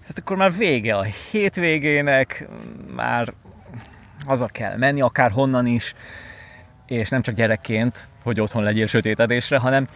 Tehát 0.00 0.18
akkor 0.18 0.36
már 0.36 0.52
vége 0.52 0.96
a 0.96 1.02
hétvégének, 1.30 2.48
már 2.94 3.34
haza 4.26 4.46
kell 4.46 4.76
menni, 4.76 5.00
akár 5.00 5.30
honnan 5.30 5.66
is, 5.66 5.94
és 6.86 7.08
nem 7.08 7.22
csak 7.22 7.34
gyerekként, 7.34 8.08
hogy 8.22 8.40
otthon 8.40 8.62
legyél 8.62 8.86
sötétedésre, 8.86 9.58
hanem 9.58 9.86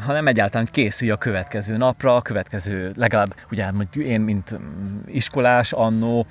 hanem 0.00 0.26
egyáltalán 0.26 0.68
készülj 0.70 1.10
a 1.10 1.16
következő 1.16 1.76
napra, 1.76 2.16
a 2.16 2.22
következő, 2.22 2.92
legalább 2.96 3.34
ugye 3.50 3.68
én, 3.96 4.20
mint 4.20 4.58
iskolás 5.06 5.72
annó, 5.72 6.26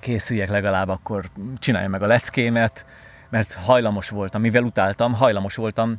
készüljek 0.00 0.48
legalább, 0.48 0.88
akkor 0.88 1.24
csináljam 1.58 1.90
meg 1.90 2.02
a 2.02 2.06
leckémet, 2.06 2.86
mert 3.28 3.52
hajlamos 3.52 4.08
voltam, 4.08 4.40
mivel 4.40 4.62
utáltam, 4.62 5.14
hajlamos 5.14 5.56
voltam, 5.56 5.96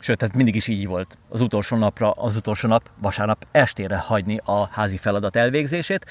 sőt, 0.00 0.18
tehát 0.18 0.34
mindig 0.34 0.54
is 0.54 0.68
így 0.68 0.86
volt, 0.86 1.18
az 1.28 1.40
utolsó 1.40 1.76
napra, 1.76 2.10
az 2.10 2.36
utolsó 2.36 2.68
nap, 2.68 2.90
vasárnap 2.98 3.46
estére 3.52 3.96
hagyni 3.96 4.40
a 4.44 4.66
házi 4.66 4.96
feladat 4.96 5.36
elvégzését, 5.36 6.06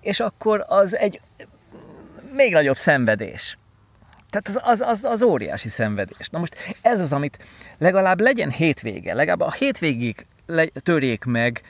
és 0.00 0.20
akkor 0.20 0.64
az 0.68 0.96
egy 0.96 1.20
még 2.34 2.52
nagyobb 2.52 2.76
szenvedés. 2.76 3.58
Tehát 4.30 4.48
az, 4.48 4.80
az, 4.80 4.88
az, 4.88 5.04
az 5.04 5.22
óriási 5.22 5.68
szenvedés. 5.68 6.28
Na 6.28 6.38
most 6.38 6.56
ez 6.82 7.00
az, 7.00 7.12
amit 7.12 7.46
legalább 7.78 8.20
legyen 8.20 8.50
hétvége, 8.50 9.14
legalább 9.14 9.40
a 9.40 9.52
hétvégig 9.52 10.26
le, 10.46 10.66
törjék 10.66 11.24
meg, 11.24 11.62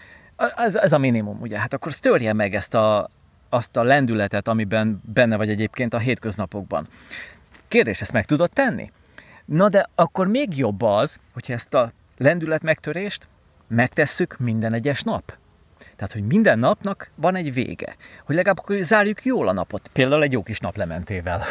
ez, 0.57 0.77
ez 0.77 0.93
a 0.93 0.99
minimum, 0.99 1.41
ugye? 1.41 1.59
Hát 1.59 1.73
akkor 1.73 1.93
törje 1.93 2.33
meg 2.33 2.55
ezt 2.55 2.75
a, 2.75 3.11
azt 3.49 3.77
a 3.77 3.83
lendületet, 3.83 4.49
amiben 4.49 5.03
benne 5.13 5.37
vagy 5.37 5.51
egyébként 5.51 5.95
a 5.95 5.99
hétköznapokban. 5.99 6.87
Kérdés, 7.69 8.01
ezt 8.01 8.13
meg 8.13 8.25
tudod 8.25 8.51
tenni? 8.51 8.91
Na 9.51 9.69
de 9.69 9.87
akkor 9.95 10.29
még 10.29 10.59
jobb 10.59 10.83
az, 10.83 11.19
hogyha 11.33 11.53
ezt 11.53 11.75
a 11.75 11.93
lendület 12.17 12.63
megtörést 12.63 13.29
megtesszük 13.69 14.39
minden 14.39 14.73
egyes 14.73 15.03
nap. 15.03 15.37
Tehát, 15.97 16.13
hogy 16.13 16.23
minden 16.23 16.59
napnak 16.59 17.11
van 17.15 17.35
egy 17.35 17.55
vége. 17.55 17.97
Hogy 18.25 18.35
legalább 18.35 18.59
akkor 18.59 18.77
zárjuk 18.79 19.25
jól 19.25 19.49
a 19.49 19.53
napot. 19.53 19.91
Például 19.93 20.23
egy 20.23 20.33
jó 20.33 20.43
kis 20.43 20.59
naplementével. 20.59 21.43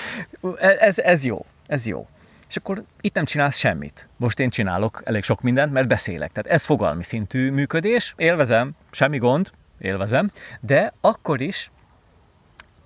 ez, 0.78 0.98
ez 0.98 1.24
jó, 1.24 1.44
ez 1.66 1.86
jó. 1.86 2.06
És 2.48 2.56
akkor 2.56 2.84
itt 3.00 3.14
nem 3.14 3.24
csinálsz 3.24 3.56
semmit. 3.56 4.08
Most 4.16 4.38
én 4.38 4.50
csinálok 4.50 5.02
elég 5.04 5.22
sok 5.22 5.40
mindent, 5.40 5.72
mert 5.72 5.88
beszélek. 5.88 6.32
Tehát 6.32 6.50
ez 6.50 6.64
fogalmi 6.64 7.02
szintű 7.02 7.50
működés, 7.50 8.14
élvezem, 8.16 8.72
semmi 8.90 9.18
gond, 9.18 9.50
élvezem, 9.78 10.30
de 10.60 10.92
akkor 11.00 11.40
is, 11.40 11.70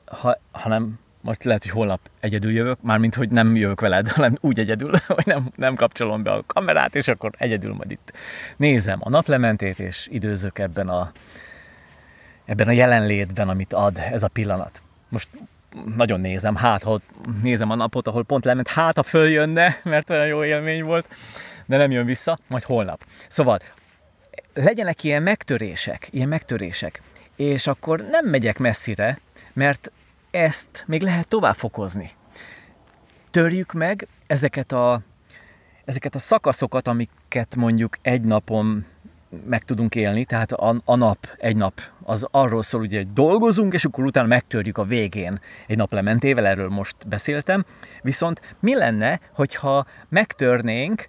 ha, 0.05 0.39
ha 0.51 0.69
nem 0.69 0.99
most 1.23 1.45
lehet, 1.45 1.63
hogy 1.63 1.71
holnap 1.71 2.01
egyedül 2.21 2.53
jövök, 2.53 2.83
mármint, 2.83 3.15
hogy 3.15 3.31
nem 3.31 3.57
jövök 3.57 3.81
veled, 3.81 4.09
hanem 4.17 4.37
úgy 4.41 4.59
egyedül, 4.59 4.91
hogy 5.07 5.27
nem, 5.27 5.51
nem 5.57 5.75
kapcsolom 5.75 6.23
be 6.23 6.31
a 6.31 6.45
kamerát, 6.47 6.95
és 6.95 7.09
akkor 7.09 7.31
egyedül 7.39 7.75
majd 7.75 7.91
itt 7.91 8.13
nézem 8.57 8.99
a 9.03 9.09
naplementét, 9.09 9.79
és 9.79 10.09
időzök 10.11 10.59
ebben 10.59 10.89
a, 10.89 11.13
ebben 12.45 12.69
a 12.69 12.73
jelenlétben, 12.73 13.49
amit 13.49 13.73
ad 13.73 13.99
ez 14.11 14.23
a 14.23 14.29
pillanat. 14.29 14.83
Most 15.09 15.29
nagyon 15.97 16.21
nézem, 16.21 16.57
hát 16.57 16.83
ha 16.83 17.01
nézem 17.43 17.71
a 17.71 17.75
napot, 17.75 18.07
ahol 18.07 18.25
pont 18.25 18.45
lement, 18.45 18.69
hát 18.69 18.97
ha 18.97 19.03
följönne, 19.03 19.81
mert 19.85 20.11
olyan 20.11 20.27
jó 20.27 20.45
élmény 20.45 20.85
volt, 20.85 21.09
de 21.67 21.77
nem 21.77 21.91
jön 21.91 22.05
vissza, 22.05 22.39
majd 22.47 22.63
holnap. 22.63 23.05
Szóval 23.29 23.59
legyenek 24.55 25.05
ilyen 25.05 25.23
megtörések, 25.23 26.09
ilyen 26.11 26.29
megtörések, 26.29 27.03
és 27.37 27.67
akkor 27.67 28.01
nem 28.11 28.27
megyek 28.27 28.59
messzire, 28.59 29.19
mert 29.53 29.93
ezt 30.33 30.85
még 30.87 31.03
lehet 31.03 31.29
tovább 31.29 31.55
fokozni. 31.55 32.11
Törjük 33.31 33.73
meg 33.73 34.07
ezeket 34.27 34.73
a, 34.73 35.01
ezeket 35.85 36.15
a 36.15 36.19
szakaszokat, 36.19 36.89
amiket 36.89 37.57
mondjuk 37.57 37.99
egy 38.03 38.25
napon 38.25 38.85
meg 39.47 39.63
tudunk 39.63 39.95
élni, 39.95 40.25
tehát 40.25 40.53
a, 40.53 40.75
a 40.85 40.97
nap, 40.97 41.29
egy 41.39 41.57
nap, 41.57 41.81
az 42.03 42.27
arról 42.31 42.63
szól, 42.63 42.81
ugye, 42.81 42.97
hogy 42.97 43.13
dolgozunk, 43.13 43.73
és 43.73 43.85
akkor 43.85 44.05
utána 44.05 44.27
megtörjük 44.27 44.79
a 44.79 44.83
végén 44.83 45.41
egy 45.67 45.77
nap 45.77 45.93
lementével, 45.93 46.47
erről 46.47 46.69
most 46.69 46.97
beszéltem. 47.09 47.65
Viszont 48.03 48.57
mi 48.61 48.75
lenne, 48.75 49.21
hogyha 49.33 49.87
megtörnénk 50.09 51.09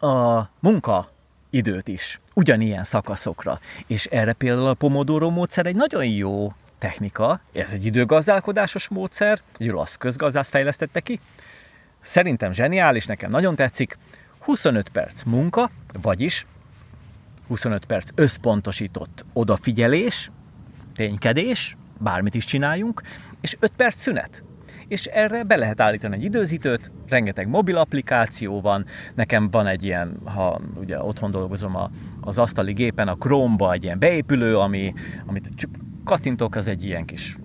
a 0.00 0.40
munka 0.60 1.08
időt 1.50 1.88
is, 1.88 2.20
ugyanilyen 2.34 2.84
szakaszokra. 2.84 3.60
És 3.86 4.06
erre 4.06 4.32
például 4.32 4.68
a 4.68 4.74
Pomodoro 4.74 5.30
módszer 5.30 5.66
egy 5.66 5.76
nagyon 5.76 6.04
jó 6.04 6.52
technika, 6.80 7.40
ez 7.52 7.72
egy 7.72 7.84
időgazdálkodásos 7.84 8.88
módszer, 8.88 9.40
egy 9.58 9.68
olasz 9.68 9.96
közgazdász 9.96 10.50
fejlesztette 10.50 11.00
ki. 11.00 11.20
Szerintem 12.00 12.52
zseniális, 12.52 13.06
nekem 13.06 13.30
nagyon 13.30 13.54
tetszik. 13.54 13.96
25 14.38 14.88
perc 14.88 15.22
munka, 15.22 15.70
vagyis 16.02 16.46
25 17.48 17.84
perc 17.84 18.10
összpontosított 18.14 19.24
odafigyelés, 19.32 20.30
ténykedés, 20.94 21.76
bármit 21.98 22.34
is 22.34 22.44
csináljunk, 22.44 23.02
és 23.40 23.56
5 23.60 23.72
perc 23.76 24.00
szünet. 24.00 24.42
És 24.88 25.04
erre 25.04 25.42
be 25.42 25.56
lehet 25.56 25.80
állítani 25.80 26.14
egy 26.14 26.24
időzítőt, 26.24 26.90
rengeteg 27.08 27.48
mobil 27.48 27.76
applikáció 27.76 28.60
van, 28.60 28.84
nekem 29.14 29.50
van 29.50 29.66
egy 29.66 29.84
ilyen, 29.84 30.20
ha 30.24 30.60
ugye 30.74 31.02
otthon 31.02 31.30
dolgozom 31.30 31.76
a, 31.76 31.90
az 32.20 32.38
asztali 32.38 32.72
gépen, 32.72 33.08
a 33.08 33.16
Chrome-ba 33.16 33.72
egy 33.72 33.84
ilyen 33.84 33.98
beépülő, 33.98 34.58
ami, 34.58 34.94
amit 35.26 35.50
kattintok, 36.10 36.54
az 36.54 36.68
egy 36.68 36.84
ilyen 36.84 37.04
kis 37.04 37.36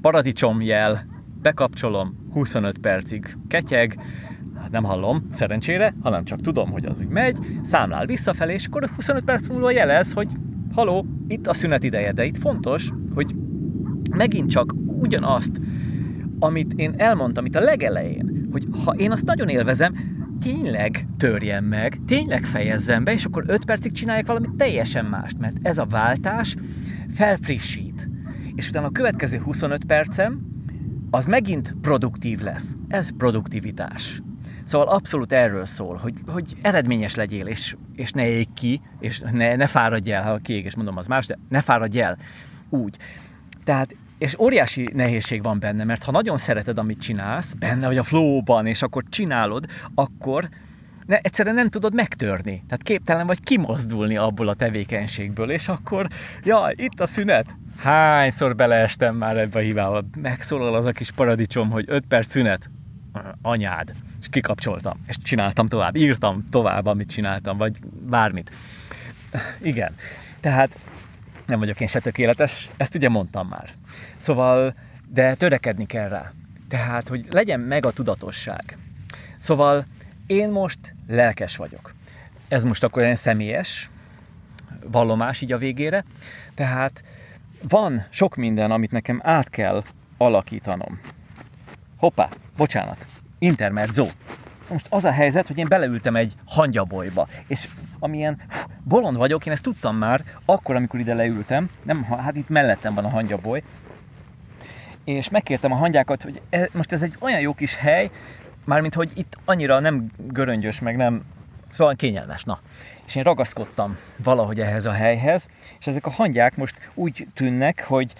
paradicsomjel, 0.00 1.04
bekapcsolom, 1.42 2.16
25 2.32 2.78
percig 2.78 3.36
ketyeg, 3.48 4.00
hát 4.60 4.70
nem 4.70 4.84
hallom, 4.84 5.26
szerencsére, 5.30 5.94
hanem 6.02 6.24
csak 6.24 6.40
tudom, 6.40 6.70
hogy 6.70 6.84
az 6.84 7.00
úgy 7.00 7.08
megy, 7.08 7.38
számlál 7.62 8.06
visszafelé, 8.06 8.52
és 8.52 8.66
akkor 8.66 8.90
25 8.96 9.24
perc 9.24 9.48
múlva 9.48 9.70
jelez, 9.70 10.12
hogy 10.12 10.28
haló, 10.72 11.06
itt 11.28 11.46
a 11.46 11.52
szünet 11.52 11.82
ideje, 11.82 12.12
de 12.12 12.24
itt 12.24 12.38
fontos, 12.38 12.90
hogy 13.14 13.34
megint 14.10 14.50
csak 14.50 14.74
ugyanazt, 14.86 15.60
amit 16.38 16.72
én 16.72 16.94
elmondtam 16.96 17.44
itt 17.44 17.56
a 17.56 17.60
legelején, 17.60 18.48
hogy 18.52 18.66
ha 18.84 18.92
én 18.92 19.10
azt 19.10 19.24
nagyon 19.24 19.48
élvezem, 19.48 19.94
tényleg 20.40 21.04
törjen 21.18 21.64
meg, 21.64 21.98
tényleg 22.06 22.44
fejezzem 22.44 23.04
be, 23.04 23.12
és 23.12 23.24
akkor 23.24 23.44
5 23.46 23.64
percig 23.64 23.92
csinálják 23.92 24.26
valamit 24.26 24.54
teljesen 24.54 25.04
mást, 25.04 25.38
mert 25.38 25.56
ez 25.62 25.78
a 25.78 25.84
váltás 25.84 26.56
felfrissít. 27.14 28.08
És 28.54 28.68
utána 28.68 28.86
a 28.86 28.90
következő 28.90 29.38
25 29.38 29.84
percem 29.84 30.40
az 31.10 31.26
megint 31.26 31.74
produktív 31.80 32.40
lesz. 32.40 32.76
Ez 32.88 33.16
produktivitás. 33.16 34.22
Szóval 34.62 34.88
abszolút 34.88 35.32
erről 35.32 35.66
szól, 35.66 35.96
hogy, 35.96 36.14
hogy 36.26 36.56
eredményes 36.62 37.14
legyél, 37.14 37.46
és, 37.46 37.76
és 37.94 38.10
ne 38.10 38.28
ég 38.28 38.52
ki, 38.54 38.80
és 39.00 39.22
ne, 39.32 39.56
ne 39.56 39.66
fáradj 39.66 40.12
el, 40.12 40.22
ha 40.22 40.36
kiég, 40.36 40.64
és 40.64 40.76
mondom, 40.76 40.96
az 40.96 41.06
más, 41.06 41.26
de 41.26 41.38
ne 41.48 41.60
fáradj 41.60 42.00
el 42.00 42.18
úgy. 42.68 42.96
Tehát, 43.64 43.96
és 44.18 44.38
óriási 44.38 44.90
nehézség 44.92 45.42
van 45.42 45.58
benne, 45.58 45.84
mert 45.84 46.04
ha 46.04 46.10
nagyon 46.10 46.36
szereted, 46.36 46.78
amit 46.78 47.00
csinálsz, 47.00 47.52
benne 47.52 47.86
vagy 47.86 47.98
a 47.98 48.02
flowban, 48.02 48.66
és 48.66 48.82
akkor 48.82 49.02
csinálod, 49.08 49.66
akkor 49.94 50.48
ne, 51.06 51.18
egyszerűen 51.18 51.54
nem 51.54 51.68
tudod 51.68 51.94
megtörni. 51.94 52.64
Tehát 52.68 52.82
képtelen 52.82 53.26
vagy 53.26 53.40
kimozdulni 53.40 54.16
abból 54.16 54.48
a 54.48 54.54
tevékenységből, 54.54 55.50
és 55.50 55.68
akkor, 55.68 56.08
ja, 56.44 56.70
itt 56.74 57.00
a 57.00 57.06
szünet. 57.06 57.56
Hányszor 57.78 58.54
beleestem 58.54 59.16
már 59.16 59.36
ebbe 59.36 59.58
a 59.58 59.62
hibába. 59.62 60.04
Megszólal 60.20 60.74
az 60.74 60.86
a 60.86 60.92
kis 60.92 61.10
paradicsom, 61.10 61.70
hogy 61.70 61.84
5 61.88 62.04
perc 62.08 62.30
szünet. 62.30 62.70
Anyád. 63.42 63.92
És 64.20 64.26
kikapcsoltam, 64.30 65.00
és 65.06 65.18
csináltam 65.22 65.66
tovább. 65.66 65.96
Írtam 65.96 66.44
tovább, 66.50 66.86
amit 66.86 67.10
csináltam, 67.10 67.56
vagy 67.56 67.78
bármit. 68.08 68.50
Igen. 69.62 69.94
Tehát 70.40 70.78
nem 71.46 71.58
vagyok 71.58 71.80
én 71.80 71.88
se 71.88 72.00
tökéletes, 72.00 72.70
ezt 72.76 72.94
ugye 72.94 73.08
mondtam 73.08 73.48
már. 73.48 73.70
Szóval, 74.18 74.74
de 75.08 75.34
törekedni 75.34 75.86
kell 75.86 76.08
rá. 76.08 76.32
Tehát, 76.68 77.08
hogy 77.08 77.26
legyen 77.30 77.60
meg 77.60 77.86
a 77.86 77.90
tudatosság. 77.90 78.78
Szóval 79.38 79.84
én 80.26 80.50
most 80.50 80.94
lelkes 81.08 81.56
vagyok. 81.56 81.94
Ez 82.48 82.64
most 82.64 82.84
akkor 82.84 83.02
egy 83.02 83.16
személyes 83.16 83.90
vallomás 84.86 85.40
így 85.40 85.52
a 85.52 85.58
végére. 85.58 86.04
Tehát 86.54 87.04
van 87.68 88.06
sok 88.10 88.36
minden, 88.36 88.70
amit 88.70 88.90
nekem 88.90 89.20
át 89.22 89.50
kell 89.50 89.82
alakítanom. 90.16 91.00
Hoppá, 91.98 92.28
bocsánat, 92.56 93.06
intermezzo. 93.38 94.06
Most 94.68 94.86
az 94.88 95.04
a 95.04 95.10
helyzet, 95.10 95.46
hogy 95.46 95.58
én 95.58 95.68
beleültem 95.68 96.16
egy 96.16 96.34
hangyabolyba, 96.46 97.28
és 97.46 97.68
amilyen 97.98 98.40
bolond 98.82 99.16
vagyok, 99.16 99.46
én 99.46 99.52
ezt 99.52 99.62
tudtam 99.62 99.96
már 99.96 100.24
akkor, 100.44 100.76
amikor 100.76 101.00
ide 101.00 101.14
leültem, 101.14 101.70
nem, 101.82 102.02
hát 102.02 102.36
itt 102.36 102.48
mellettem 102.48 102.94
van 102.94 103.04
a 103.04 103.08
hangyaboly, 103.08 103.62
és 105.04 105.28
megkértem 105.28 105.72
a 105.72 105.76
hangyákat, 105.76 106.22
hogy 106.22 106.40
e, 106.50 106.68
most 106.72 106.92
ez 106.92 107.02
egy 107.02 107.16
olyan 107.18 107.40
jó 107.40 107.54
kis 107.54 107.76
hely, 107.76 108.10
mármint 108.64 108.94
hogy 108.94 109.10
itt 109.14 109.36
annyira 109.44 109.78
nem 109.78 110.06
göröngyös, 110.16 110.80
meg 110.80 110.96
nem, 110.96 111.22
szóval 111.70 111.94
kényelmes, 111.94 112.44
na. 112.44 112.58
És 113.06 113.14
én 113.14 113.22
ragaszkodtam 113.22 113.98
valahogy 114.16 114.60
ehhez 114.60 114.86
a 114.86 114.92
helyhez, 114.92 115.48
és 115.80 115.86
ezek 115.86 116.06
a 116.06 116.10
hangyák 116.10 116.56
most 116.56 116.90
úgy 116.94 117.28
tűnnek, 117.34 117.84
hogy 117.86 118.12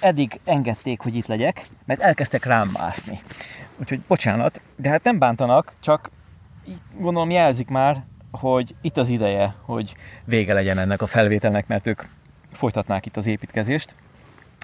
eddig 0.00 0.40
engedték, 0.44 1.00
hogy 1.00 1.16
itt 1.16 1.26
legyek, 1.26 1.66
mert 1.84 2.00
elkezdtek 2.00 2.44
rám 2.44 2.70
mászni. 2.72 3.20
Úgyhogy 3.76 4.00
bocsánat, 4.00 4.60
de 4.76 4.88
hát 4.88 5.04
nem 5.04 5.18
bántanak, 5.18 5.72
csak 5.80 6.10
gondolom 6.98 7.30
jelzik 7.30 7.68
már, 7.68 8.04
hogy 8.30 8.74
itt 8.80 8.96
az 8.96 9.08
ideje, 9.08 9.54
hogy 9.64 9.94
vége 10.24 10.52
legyen 10.52 10.78
ennek 10.78 11.02
a 11.02 11.06
felvételnek, 11.06 11.66
mert 11.66 11.86
ők 11.86 12.02
folytatnák 12.52 13.06
itt 13.06 13.16
az 13.16 13.26
építkezést. 13.26 13.94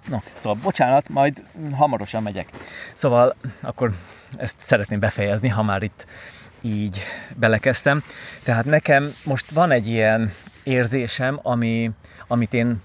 No, 0.08 0.18
szóval 0.36 0.58
bocsánat, 0.62 1.08
majd 1.08 1.42
hamarosan 1.72 2.22
megyek. 2.22 2.48
Szóval 2.94 3.36
akkor 3.60 3.92
ezt 4.36 4.56
szeretném 4.58 5.00
befejezni, 5.00 5.48
ha 5.48 5.62
már 5.62 5.82
itt 5.82 6.06
így 6.60 7.00
belekezdtem. 7.34 8.02
Tehát 8.42 8.64
nekem 8.64 9.12
most 9.24 9.50
van 9.50 9.70
egy 9.70 9.88
ilyen 9.88 10.32
érzésem, 10.64 11.38
ami, 11.42 11.90
amit 12.26 12.52
én 12.54 12.80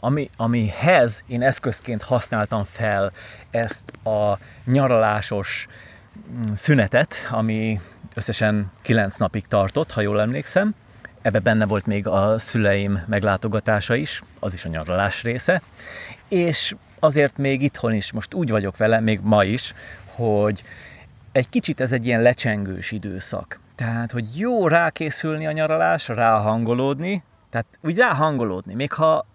ami, 0.00 0.30
amihez 0.36 1.22
én 1.26 1.42
eszközként 1.42 2.02
használtam 2.02 2.64
fel 2.64 3.12
ezt 3.50 3.90
a 3.90 4.38
nyaralásos 4.64 5.66
mm, 6.30 6.52
szünetet, 6.54 7.14
ami 7.30 7.80
összesen 8.14 8.70
kilenc 8.82 9.16
napig 9.16 9.46
tartott, 9.46 9.92
ha 9.92 10.00
jól 10.00 10.20
emlékszem. 10.20 10.74
Ebbe 11.24 11.38
benne 11.38 11.66
volt 11.66 11.86
még 11.86 12.06
a 12.06 12.38
szüleim 12.38 13.04
meglátogatása 13.06 13.94
is, 13.94 14.22
az 14.40 14.52
is 14.52 14.64
a 14.64 14.68
nyaralás 14.68 15.22
része. 15.22 15.62
És 16.28 16.74
azért 16.98 17.38
még 17.38 17.62
itthon 17.62 17.92
is 17.92 18.12
most 18.12 18.34
úgy 18.34 18.50
vagyok 18.50 18.76
vele, 18.76 19.00
még 19.00 19.20
ma 19.22 19.44
is, 19.44 19.74
hogy 20.14 20.62
egy 21.32 21.48
kicsit 21.48 21.80
ez 21.80 21.92
egy 21.92 22.06
ilyen 22.06 22.22
lecsengős 22.22 22.90
időszak. 22.90 23.60
Tehát, 23.74 24.12
hogy 24.12 24.38
jó 24.38 24.68
rákészülni 24.68 25.46
a 25.46 25.52
nyaralás, 25.52 26.08
ráhangolódni, 26.08 27.22
tehát 27.50 27.66
úgy 27.80 27.98
ráhangolódni, 27.98 28.74
még 28.74 28.92
ha 28.92 29.26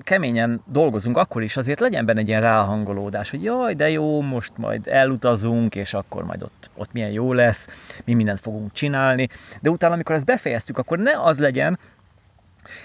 keményen 0.00 0.62
dolgozunk, 0.66 1.16
akkor 1.16 1.42
is 1.42 1.56
azért 1.56 1.80
legyen 1.80 2.04
benne 2.04 2.20
egy 2.20 2.28
ilyen 2.28 2.40
ráhangolódás, 2.40 3.30
hogy 3.30 3.42
jaj, 3.42 3.74
de 3.74 3.90
jó, 3.90 4.20
most 4.20 4.52
majd 4.56 4.86
elutazunk, 4.86 5.74
és 5.74 5.94
akkor 5.94 6.24
majd 6.24 6.42
ott, 6.42 6.70
ott 6.74 6.92
milyen 6.92 7.10
jó 7.10 7.32
lesz, 7.32 7.68
mi 8.04 8.14
mindent 8.14 8.40
fogunk 8.40 8.72
csinálni, 8.72 9.28
de 9.60 9.70
utána, 9.70 9.94
amikor 9.94 10.14
ezt 10.14 10.24
befejeztük, 10.24 10.78
akkor 10.78 10.98
ne 10.98 11.22
az 11.22 11.38
legyen, 11.38 11.78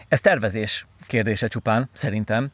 ez 0.08 0.20
tervezés 0.20 0.88
kérdése 1.08 1.48
csupán, 1.48 1.90
szerintem, 1.94 2.52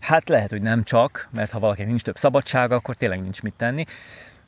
Hát 0.00 0.28
lehet, 0.28 0.50
hogy 0.50 0.62
nem 0.62 0.82
csak, 0.82 1.28
mert 1.30 1.50
ha 1.50 1.58
valakinek 1.58 1.88
nincs 1.88 2.02
több 2.02 2.16
szabadsága, 2.16 2.74
akkor 2.74 2.94
tényleg 2.94 3.22
nincs 3.22 3.42
mit 3.42 3.54
tenni. 3.56 3.84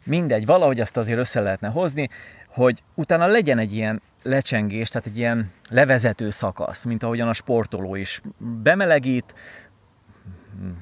Mindegy, 0.04 0.46
valahogy 0.46 0.80
azt 0.80 0.96
azért 0.96 1.18
össze 1.18 1.40
lehetne 1.40 1.68
hozni, 1.68 2.08
hogy 2.52 2.82
utána 2.94 3.26
legyen 3.26 3.58
egy 3.58 3.74
ilyen 3.74 4.02
lecsengés, 4.22 4.88
tehát 4.88 5.06
egy 5.06 5.16
ilyen 5.16 5.50
levezető 5.70 6.30
szakasz, 6.30 6.84
mint 6.84 7.02
ahogyan 7.02 7.28
a 7.28 7.32
sportoló 7.32 7.94
is 7.94 8.20
bemelegít, 8.38 9.34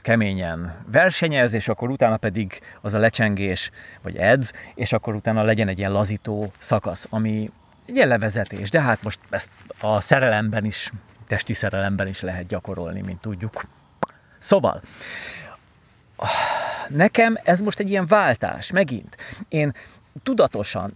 keményen 0.03 0.85
versenyez, 0.93 1.55
és 1.55 1.69
akkor 1.69 1.91
utána 1.91 2.17
pedig 2.17 2.61
az 2.81 2.95
a 2.95 2.99
lecsengés, 2.99 3.71
vagy 4.03 4.17
edz, 4.17 4.53
és 4.75 4.93
akkor 4.93 5.15
utána 5.15 5.43
legyen 5.43 5.69
egy 5.69 5.79
ilyen 5.79 5.93
lazító 5.93 6.53
szakasz, 6.59 7.07
ami 7.11 7.49
egy 7.87 7.95
ilyen 7.95 8.09
levezetés, 8.09 8.71
de 8.71 8.81
hát 8.81 9.03
most 9.03 9.21
ezt 9.31 9.51
a 9.81 10.01
szerelemben 10.01 10.65
is, 10.65 10.91
testi 11.27 11.53
szerelemben 11.55 12.09
is 12.09 12.21
lehet 12.21 12.47
gyakorolni, 12.47 13.01
mint 13.01 13.21
tudjuk. 13.21 13.63
Szóval, 14.39 14.83
nekem 16.89 17.39
ez 17.43 17.61
most 17.61 17.79
egy 17.79 17.91
ilyen 17.91 18.07
váltás, 18.07 18.71
megint. 18.71 19.17
Én 19.49 19.73
tudatosan 20.23 20.93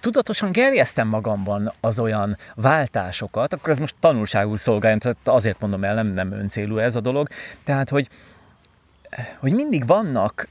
tudatosan 0.00 0.52
gerjeztem 0.52 1.08
magamban 1.08 1.72
az 1.80 1.98
olyan 1.98 2.36
váltásokat, 2.54 3.52
akkor 3.52 3.70
ez 3.70 3.78
most 3.78 3.94
tanulságul 4.00 4.56
szolgáljon, 4.56 5.00
azért 5.24 5.60
mondom 5.60 5.84
el, 5.84 5.94
nem, 5.94 6.06
nem 6.06 6.32
öncélú 6.32 6.78
ez 6.78 6.96
a 6.96 7.00
dolog, 7.00 7.28
tehát, 7.64 7.88
hogy, 7.88 8.08
hogy 9.38 9.52
mindig 9.52 9.86
vannak 9.86 10.48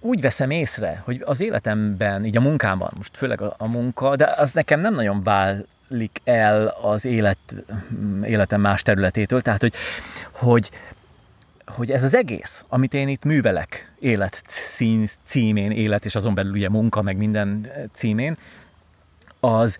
úgy 0.00 0.20
veszem 0.20 0.50
észre, 0.50 1.02
hogy 1.04 1.22
az 1.24 1.40
életemben, 1.40 2.24
így 2.24 2.36
a 2.36 2.40
munkámban, 2.40 2.90
most 2.96 3.16
főleg 3.16 3.40
a, 3.40 3.54
a 3.58 3.68
munka, 3.68 4.16
de 4.16 4.34
az 4.36 4.52
nekem 4.52 4.80
nem 4.80 4.94
nagyon 4.94 5.22
válik 5.22 6.20
el 6.24 6.66
az 6.66 7.04
élet, 7.04 7.38
életem 8.24 8.60
más 8.60 8.82
területétől, 8.82 9.40
tehát 9.40 9.60
hogy, 9.60 9.74
hogy 10.30 10.70
hogy 11.66 11.90
ez 11.90 12.02
az 12.02 12.14
egész, 12.14 12.64
amit 12.68 12.94
én 12.94 13.08
itt 13.08 13.24
művelek, 13.24 13.92
élet 13.98 14.42
címén, 15.24 15.70
élet, 15.70 16.04
és 16.04 16.14
azon 16.14 16.34
belül 16.34 16.52
ugye 16.52 16.68
munka, 16.68 17.02
meg 17.02 17.16
minden 17.16 17.66
címén, 17.92 18.36
az, 19.40 19.78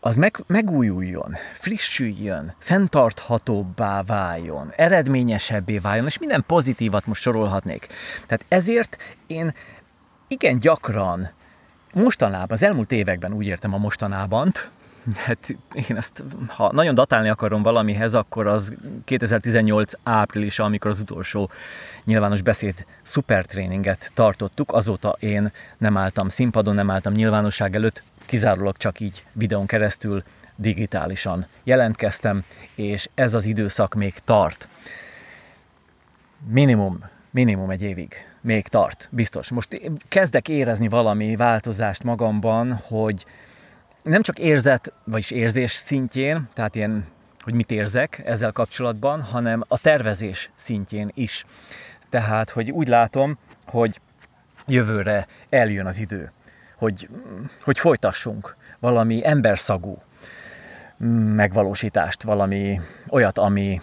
az 0.00 0.16
meg, 0.16 0.44
megújuljon, 0.46 1.34
frissüljön, 1.52 2.54
fenntarthatóbbá 2.58 4.02
váljon, 4.02 4.72
eredményesebbé 4.76 5.78
váljon, 5.78 6.06
és 6.06 6.18
minden 6.18 6.44
pozitívat 6.46 7.06
most 7.06 7.22
sorolhatnék. 7.22 7.86
Tehát 8.26 8.44
ezért 8.48 8.96
én 9.26 9.54
igen 10.28 10.58
gyakran 10.58 11.30
mostanában, 11.94 12.50
az 12.50 12.62
elmúlt 12.62 12.92
években 12.92 13.32
úgy 13.32 13.46
értem 13.46 13.74
a 13.74 13.78
mostanában, 13.78 14.52
Hát 15.14 15.56
én 15.88 15.96
ezt, 15.96 16.24
ha 16.46 16.72
nagyon 16.72 16.94
datálni 16.94 17.28
akarom 17.28 17.62
valamihez, 17.62 18.14
akkor 18.14 18.46
az 18.46 18.74
2018 19.04 19.92
április, 20.02 20.58
amikor 20.58 20.90
az 20.90 21.00
utolsó 21.00 21.50
nyilvános 22.04 22.42
beszéd 22.42 22.86
szupertréninget 23.02 24.10
tartottuk. 24.14 24.72
Azóta 24.72 25.16
én 25.20 25.52
nem 25.78 25.96
álltam 25.96 26.28
színpadon, 26.28 26.74
nem 26.74 26.90
álltam 26.90 27.12
nyilvánosság 27.12 27.74
előtt, 27.74 28.02
kizárólag 28.26 28.76
csak 28.76 29.00
így 29.00 29.24
videón 29.32 29.66
keresztül 29.66 30.22
digitálisan 30.56 31.46
jelentkeztem, 31.64 32.44
és 32.74 33.08
ez 33.14 33.34
az 33.34 33.46
időszak 33.46 33.94
még 33.94 34.14
tart. 34.24 34.68
Minimum, 36.48 37.04
minimum 37.30 37.70
egy 37.70 37.82
évig 37.82 38.14
még 38.40 38.68
tart, 38.68 39.08
biztos. 39.10 39.50
Most 39.50 39.80
kezdek 40.08 40.48
érezni 40.48 40.88
valami 40.88 41.36
változást 41.36 42.02
magamban, 42.02 42.72
hogy, 42.72 43.24
nem 44.02 44.22
csak 44.22 44.38
érzet, 44.38 44.92
vagyis 45.04 45.30
érzés 45.30 45.70
szintjén, 45.70 46.48
tehát 46.54 46.74
ilyen, 46.74 47.06
hogy 47.38 47.54
mit 47.54 47.70
érzek 47.70 48.22
ezzel 48.24 48.52
kapcsolatban, 48.52 49.22
hanem 49.22 49.64
a 49.68 49.78
tervezés 49.78 50.50
szintjén 50.54 51.10
is. 51.14 51.44
Tehát, 52.08 52.50
hogy 52.50 52.70
úgy 52.70 52.88
látom, 52.88 53.38
hogy 53.66 54.00
jövőre 54.66 55.26
eljön 55.50 55.86
az 55.86 55.98
idő, 55.98 56.32
hogy, 56.76 57.08
hogy 57.62 57.78
folytassunk 57.78 58.54
valami 58.78 59.26
emberszagú 59.26 59.98
megvalósítást, 61.34 62.22
valami 62.22 62.80
olyat, 63.10 63.38
ami, 63.38 63.80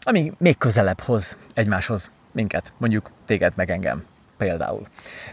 ami 0.00 0.32
még 0.38 0.58
közelebb 0.58 1.00
hoz 1.00 1.38
egymáshoz 1.54 2.10
minket, 2.32 2.72
mondjuk 2.76 3.10
téged 3.26 3.52
meg 3.56 3.70
engem 3.70 4.04
például. 4.36 4.86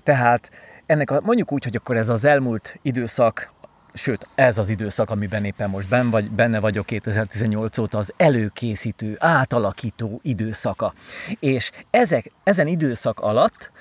Tehát 0.04 0.52
ennek 0.86 1.12
a, 1.12 1.22
mondjuk 1.24 1.52
úgy, 1.52 1.64
hogy 1.64 1.76
akkor 1.76 1.98
ez 1.98 2.10
az 2.10 2.26
elmúlt 2.26 2.80
időszak 2.82 3.52
sőt, 3.98 4.28
ez 4.36 4.58
az 4.58 4.70
időszak, 4.70 5.10
amiben 5.10 5.46
éppen 5.46 5.70
most 5.70 5.90
ben 5.90 6.10
vagy, 6.10 6.30
benne 6.30 6.60
vagyok 6.60 6.86
2018 6.86 7.78
óta, 7.78 7.98
az 7.98 8.14
előkészítő, 8.18 9.16
átalakító 9.20 10.20
időszaka. 10.24 10.94
És 11.40 11.72
ezek, 11.90 12.32
ezen 12.44 12.68
időszak 12.68 13.20
alatt 13.20 13.72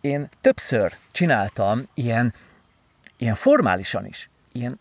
én 0.00 0.28
többször 0.40 0.92
csináltam 1.10 1.82
ilyen, 1.94 2.34
ilyen 3.16 3.34
formálisan 3.34 4.06
is, 4.06 4.30
ilyen 4.52 4.78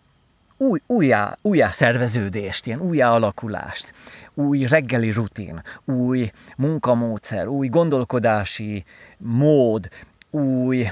új, 0.58 0.80
újjá, 0.86 1.36
újjá 1.42 1.70
szerveződést, 1.70 2.66
ilyen 2.66 2.80
újjá 2.80 3.12
alakulást, 3.12 3.94
új 4.34 4.66
reggeli 4.66 5.12
rutin, 5.12 5.62
új 5.86 6.32
munkamódszer, 6.58 7.48
új 7.48 7.68
gondolkodási 7.68 8.86
mód, 9.18 9.90
új 10.30 10.88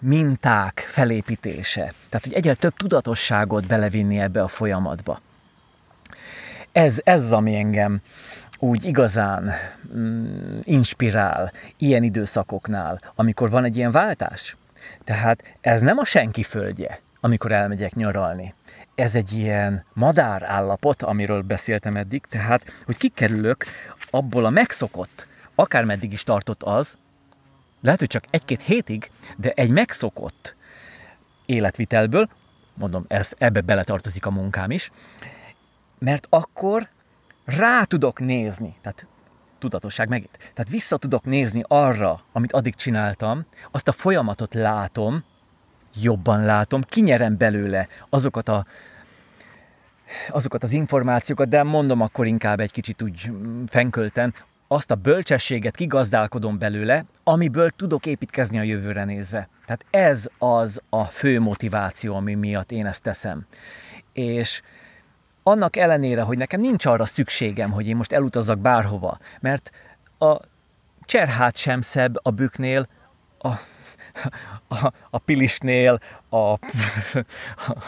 minták 0.00 0.84
felépítése. 0.88 1.80
Tehát, 1.80 2.24
hogy 2.24 2.32
egyre 2.32 2.54
több 2.54 2.76
tudatosságot 2.76 3.66
belevinni 3.66 4.18
ebbe 4.18 4.42
a 4.42 4.48
folyamatba. 4.48 5.20
Ez, 6.72 7.00
ez 7.04 7.32
ami 7.32 7.56
engem 7.56 8.00
úgy 8.58 8.84
igazán 8.84 9.52
mm, 9.96 10.58
inspirál 10.62 11.52
ilyen 11.78 12.02
időszakoknál, 12.02 13.00
amikor 13.14 13.50
van 13.50 13.64
egy 13.64 13.76
ilyen 13.76 13.90
váltás. 13.90 14.56
Tehát 15.04 15.54
ez 15.60 15.80
nem 15.80 15.98
a 15.98 16.04
senki 16.04 16.42
földje, 16.42 17.00
amikor 17.20 17.52
elmegyek 17.52 17.94
nyaralni. 17.94 18.54
Ez 18.94 19.14
egy 19.14 19.32
ilyen 19.32 19.84
madár 19.92 20.42
állapot, 20.42 21.02
amiről 21.02 21.42
beszéltem 21.42 21.96
eddig, 21.96 22.26
tehát, 22.26 22.62
hogy 22.84 22.96
kikerülök 22.96 23.64
abból 24.10 24.44
a 24.44 24.50
megszokott, 24.50 25.26
akármeddig 25.54 26.12
is 26.12 26.22
tartott 26.22 26.62
az, 26.62 26.96
lehet, 27.84 27.98
hogy 27.98 28.08
csak 28.08 28.24
egy-két 28.30 28.62
hétig, 28.62 29.10
de 29.36 29.50
egy 29.50 29.70
megszokott 29.70 30.56
életvitelből, 31.46 32.28
mondom, 32.74 33.04
ez, 33.08 33.32
ebbe 33.38 33.60
beletartozik 33.60 34.26
a 34.26 34.30
munkám 34.30 34.70
is, 34.70 34.90
mert 35.98 36.26
akkor 36.30 36.88
rá 37.44 37.84
tudok 37.84 38.20
nézni, 38.20 38.76
tehát 38.80 39.06
tudatosság 39.58 40.08
megint. 40.08 40.38
Tehát 40.38 40.70
vissza 40.70 40.96
tudok 40.96 41.24
nézni 41.24 41.62
arra, 41.68 42.20
amit 42.32 42.52
addig 42.52 42.74
csináltam, 42.74 43.44
azt 43.70 43.88
a 43.88 43.92
folyamatot 43.92 44.54
látom, 44.54 45.24
jobban 46.00 46.44
látom, 46.44 46.82
kinyerem 46.82 47.36
belőle 47.36 47.88
azokat 48.08 48.48
a 48.48 48.66
azokat 50.28 50.62
az 50.62 50.72
információkat, 50.72 51.48
de 51.48 51.62
mondom 51.62 52.00
akkor 52.00 52.26
inkább 52.26 52.60
egy 52.60 52.70
kicsit 52.70 53.02
úgy 53.02 53.30
fenkölten, 53.66 54.34
azt 54.68 54.90
a 54.90 54.94
bölcsességet 54.94 55.76
kigazdálkodom 55.76 56.58
belőle, 56.58 57.04
amiből 57.24 57.70
tudok 57.70 58.06
építkezni 58.06 58.58
a 58.58 58.62
jövőre 58.62 59.04
nézve. 59.04 59.48
Tehát 59.66 59.84
ez 59.90 60.28
az 60.38 60.80
a 60.88 61.04
fő 61.04 61.40
motiváció, 61.40 62.14
ami 62.14 62.34
miatt 62.34 62.70
én 62.70 62.86
ezt 62.86 63.02
teszem. 63.02 63.46
És 64.12 64.62
annak 65.42 65.76
ellenére, 65.76 66.22
hogy 66.22 66.38
nekem 66.38 66.60
nincs 66.60 66.86
arra 66.86 67.06
szükségem, 67.06 67.70
hogy 67.70 67.88
én 67.88 67.96
most 67.96 68.12
elutazzak 68.12 68.58
bárhova, 68.58 69.18
mert 69.40 69.70
a 70.18 70.36
cserhát 71.00 71.56
sem 71.56 71.80
szebb 71.80 72.14
a 72.22 72.30
büknél, 72.30 72.88
a, 73.38 73.48
a, 74.68 74.92
a 75.10 75.18
Pilisnél, 75.18 75.98
a, 76.28 76.36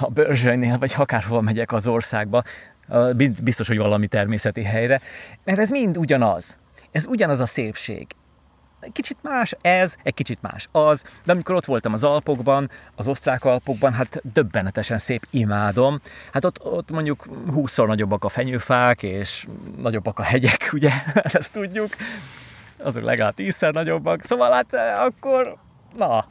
a 0.01 0.09
Börzsönynél, 0.09 0.79
vagy 0.79 0.95
akárhova 0.97 1.41
megyek 1.41 1.73
az 1.73 1.87
országba, 1.87 2.43
biztos, 3.43 3.69
hogy 3.69 3.79
valami 3.79 4.07
természeti 4.07 4.63
helyre, 4.63 5.01
mert 5.45 5.59
ez 5.59 5.71
mind 5.71 5.99
ugyanaz. 5.99 6.59
Ez 6.97 7.07
ugyanaz 7.07 7.41
a 7.41 7.47
szépség. 7.47 8.07
Kicsit 8.93 9.17
más 9.23 9.55
ez, 9.61 9.97
egy 10.03 10.15
kicsit 10.15 10.43
más 10.43 10.69
az, 10.73 11.05
de 11.25 11.33
amikor 11.33 11.55
ott 11.55 11.65
voltam 11.65 11.93
az 11.93 12.05
Alpokban, 12.05 12.71
az 12.95 13.09
osztrák 13.09 13.45
Alpokban, 13.45 13.93
hát 13.93 14.21
döbbenetesen 14.33 14.99
szép, 14.99 15.27
imádom. 15.31 16.01
Hát 16.33 16.45
ott, 16.45 16.65
ott 16.65 16.91
mondjuk 16.91 17.27
húszszor 17.53 17.87
nagyobbak 17.87 18.25
a 18.25 18.29
fenyőfák, 18.29 19.03
és 19.03 19.47
nagyobbak 19.81 20.19
a 20.19 20.23
hegyek, 20.23 20.71
ugye, 20.73 20.91
ezt 21.15 21.53
tudjuk. 21.53 21.89
Azok 22.79 23.03
legalább 23.03 23.35
tízszer 23.35 23.73
nagyobbak, 23.73 24.23
szóval 24.23 24.53
hát 24.53 24.73
eh, 24.73 25.05
akkor, 25.05 25.57
na, 25.97 26.25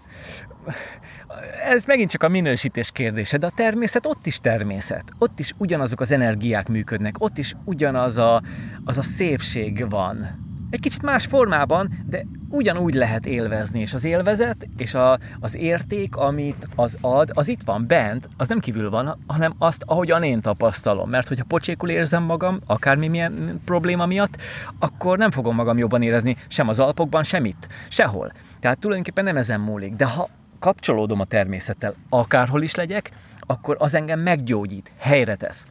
ez 1.64 1.84
megint 1.84 2.10
csak 2.10 2.24
a 2.24 2.30
minősítés 2.30 2.92
kérdése, 2.92 3.38
de 3.38 3.46
a 3.46 3.52
természet 3.56 4.06
ott 4.06 4.26
is 4.26 4.40
természet. 4.40 5.04
Ott 5.18 5.40
is 5.40 5.54
ugyanazok 5.58 6.02
az 6.02 6.12
energiák 6.12 6.68
működnek, 6.68 7.16
ott 7.20 7.38
is 7.38 7.54
ugyanaz 7.66 8.18
a, 8.18 8.42
az 8.86 8.98
a 8.98 9.04
szépség 9.04 9.90
van 9.90 10.44
egy 10.76 10.82
kicsit 10.82 11.02
más 11.02 11.26
formában, 11.26 12.04
de 12.10 12.26
ugyanúgy 12.50 12.94
lehet 12.94 13.26
élvezni, 13.26 13.80
és 13.80 13.94
az 13.94 14.04
élvezet 14.04 14.68
és 14.78 14.94
a, 14.94 15.18
az 15.40 15.56
érték, 15.56 16.16
amit 16.16 16.68
az 16.76 16.98
ad, 17.02 17.32
az 17.34 17.48
itt 17.48 17.62
van 17.64 17.88
bent, 17.88 18.30
az 18.38 18.48
nem 18.48 18.60
kívül 18.60 18.90
van, 18.90 19.18
hanem 19.28 19.56
azt, 19.58 19.84
ahogyan 19.86 20.24
én 20.24 20.42
tapasztalom. 20.42 21.10
Mert 21.10 21.28
hogyha 21.28 21.44
pocsékul 21.44 21.90
érzem 21.90 22.24
magam, 22.24 22.60
akármi 22.66 23.08
milyen 23.08 23.62
probléma 23.66 24.06
miatt, 24.06 24.38
akkor 24.80 25.18
nem 25.18 25.32
fogom 25.32 25.56
magam 25.56 25.78
jobban 25.78 26.02
érezni 26.02 26.38
sem 26.48 26.68
az 26.68 26.80
Alpokban, 26.80 27.24
semmit, 27.24 27.68
sehol. 27.88 28.32
Tehát 28.60 28.80
tulajdonképpen 28.80 29.24
nem 29.24 29.38
ezen 29.38 29.60
múlik. 29.60 29.96
De 29.96 30.06
ha 30.06 30.30
kapcsolódom 30.60 31.20
a 31.20 31.26
természettel, 31.26 31.96
akárhol 32.10 32.62
is 32.62 32.76
legyek, 32.76 33.12
akkor 33.40 33.76
az 33.80 33.94
engem 33.94 34.20
meggyógyít, 34.20 34.92
helyre 34.98 35.36
tesz 35.36 35.68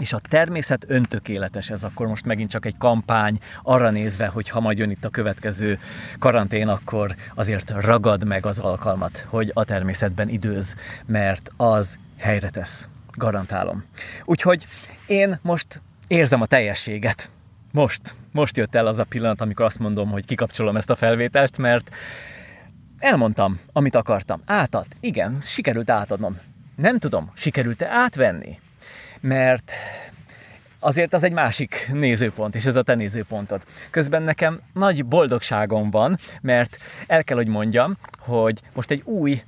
és 0.00 0.12
a 0.12 0.20
természet 0.28 0.84
öntökéletes, 0.88 1.70
ez 1.70 1.84
akkor 1.84 2.06
most 2.06 2.24
megint 2.24 2.50
csak 2.50 2.66
egy 2.66 2.78
kampány 2.78 3.38
arra 3.62 3.90
nézve, 3.90 4.26
hogy 4.26 4.48
ha 4.48 4.60
majd 4.60 4.78
jön 4.78 4.90
itt 4.90 5.04
a 5.04 5.08
következő 5.08 5.78
karantén, 6.18 6.68
akkor 6.68 7.14
azért 7.34 7.70
ragad 7.70 8.24
meg 8.24 8.46
az 8.46 8.58
alkalmat, 8.58 9.26
hogy 9.28 9.50
a 9.54 9.64
természetben 9.64 10.28
időz, 10.28 10.76
mert 11.06 11.50
az 11.56 11.98
helyre 12.18 12.50
tesz. 12.50 12.88
Garantálom. 13.12 13.84
Úgyhogy 14.24 14.66
én 15.06 15.38
most 15.42 15.80
érzem 16.06 16.40
a 16.40 16.46
teljességet. 16.46 17.30
Most, 17.72 18.14
most 18.32 18.56
jött 18.56 18.74
el 18.74 18.86
az 18.86 18.98
a 18.98 19.04
pillanat, 19.04 19.40
amikor 19.40 19.64
azt 19.64 19.78
mondom, 19.78 20.10
hogy 20.10 20.24
kikapcsolom 20.24 20.76
ezt 20.76 20.90
a 20.90 20.96
felvételt, 20.96 21.58
mert 21.58 21.94
elmondtam, 22.98 23.60
amit 23.72 23.94
akartam. 23.94 24.42
Átad. 24.46 24.86
Igen, 25.00 25.38
sikerült 25.40 25.90
átadnom. 25.90 26.38
Nem 26.76 26.98
tudom, 26.98 27.30
sikerült-e 27.34 27.88
átvenni? 27.90 28.58
Mert 29.20 29.72
azért 30.78 31.14
az 31.14 31.22
egy 31.22 31.32
másik 31.32 31.90
nézőpont, 31.92 32.54
és 32.54 32.64
ez 32.64 32.76
a 32.76 32.82
te 32.82 32.94
nézőpontod. 32.94 33.62
Közben 33.90 34.22
nekem 34.22 34.60
nagy 34.72 35.06
boldogságom 35.06 35.90
van, 35.90 36.16
mert 36.40 36.76
el 37.06 37.24
kell, 37.24 37.36
hogy 37.36 37.46
mondjam, 37.46 37.96
hogy 38.18 38.60
most 38.72 38.90
egy 38.90 39.02
új 39.04 39.42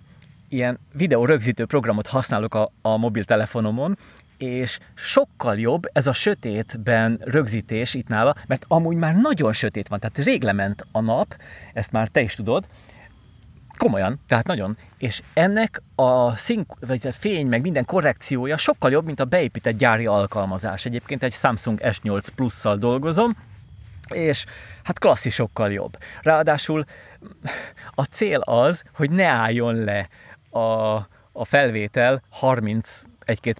ilyen 0.48 0.78
videó 0.92 1.24
rögzítő 1.24 1.64
programot 1.64 2.06
használok 2.06 2.54
a, 2.54 2.70
a 2.82 2.96
mobiltelefonomon, 2.96 3.98
és 4.38 4.78
sokkal 4.94 5.58
jobb 5.58 5.82
ez 5.92 6.06
a 6.06 6.12
sötétben 6.12 7.20
rögzítés 7.24 7.94
itt 7.94 8.08
nála, 8.08 8.34
mert 8.46 8.64
amúgy 8.68 8.96
már 8.96 9.16
nagyon 9.16 9.52
sötét 9.52 9.88
van, 9.88 9.98
tehát 9.98 10.18
rég 10.18 10.42
lement 10.42 10.86
a 10.92 11.00
nap, 11.00 11.36
ezt 11.72 11.92
már 11.92 12.08
te 12.08 12.20
is 12.20 12.34
tudod, 12.34 12.66
Komolyan, 13.76 14.20
tehát 14.28 14.46
nagyon. 14.46 14.76
És 14.98 15.22
ennek 15.32 15.82
a 15.94 16.36
szink, 16.36 16.74
vagy 16.80 17.06
a 17.06 17.12
fény, 17.12 17.46
meg 17.46 17.60
minden 17.60 17.84
korrekciója 17.84 18.56
sokkal 18.56 18.90
jobb, 18.90 19.04
mint 19.04 19.20
a 19.20 19.24
beépített 19.24 19.76
gyári 19.76 20.06
alkalmazás. 20.06 20.84
Egyébként 20.84 21.22
egy 21.22 21.32
Samsung 21.32 21.80
S8 21.82 22.26
Plus-szal 22.34 22.76
dolgozom, 22.76 23.36
és 24.08 24.44
hát 24.82 24.98
klasszisokkal 24.98 25.72
jobb. 25.72 25.98
Ráadásul 26.22 26.84
a 27.94 28.02
cél 28.02 28.38
az, 28.38 28.82
hogy 28.94 29.10
ne 29.10 29.26
álljon 29.26 29.74
le 29.74 30.08
a, 30.50 30.94
a 31.32 31.44
felvétel 31.44 32.22
31-2 32.40 33.04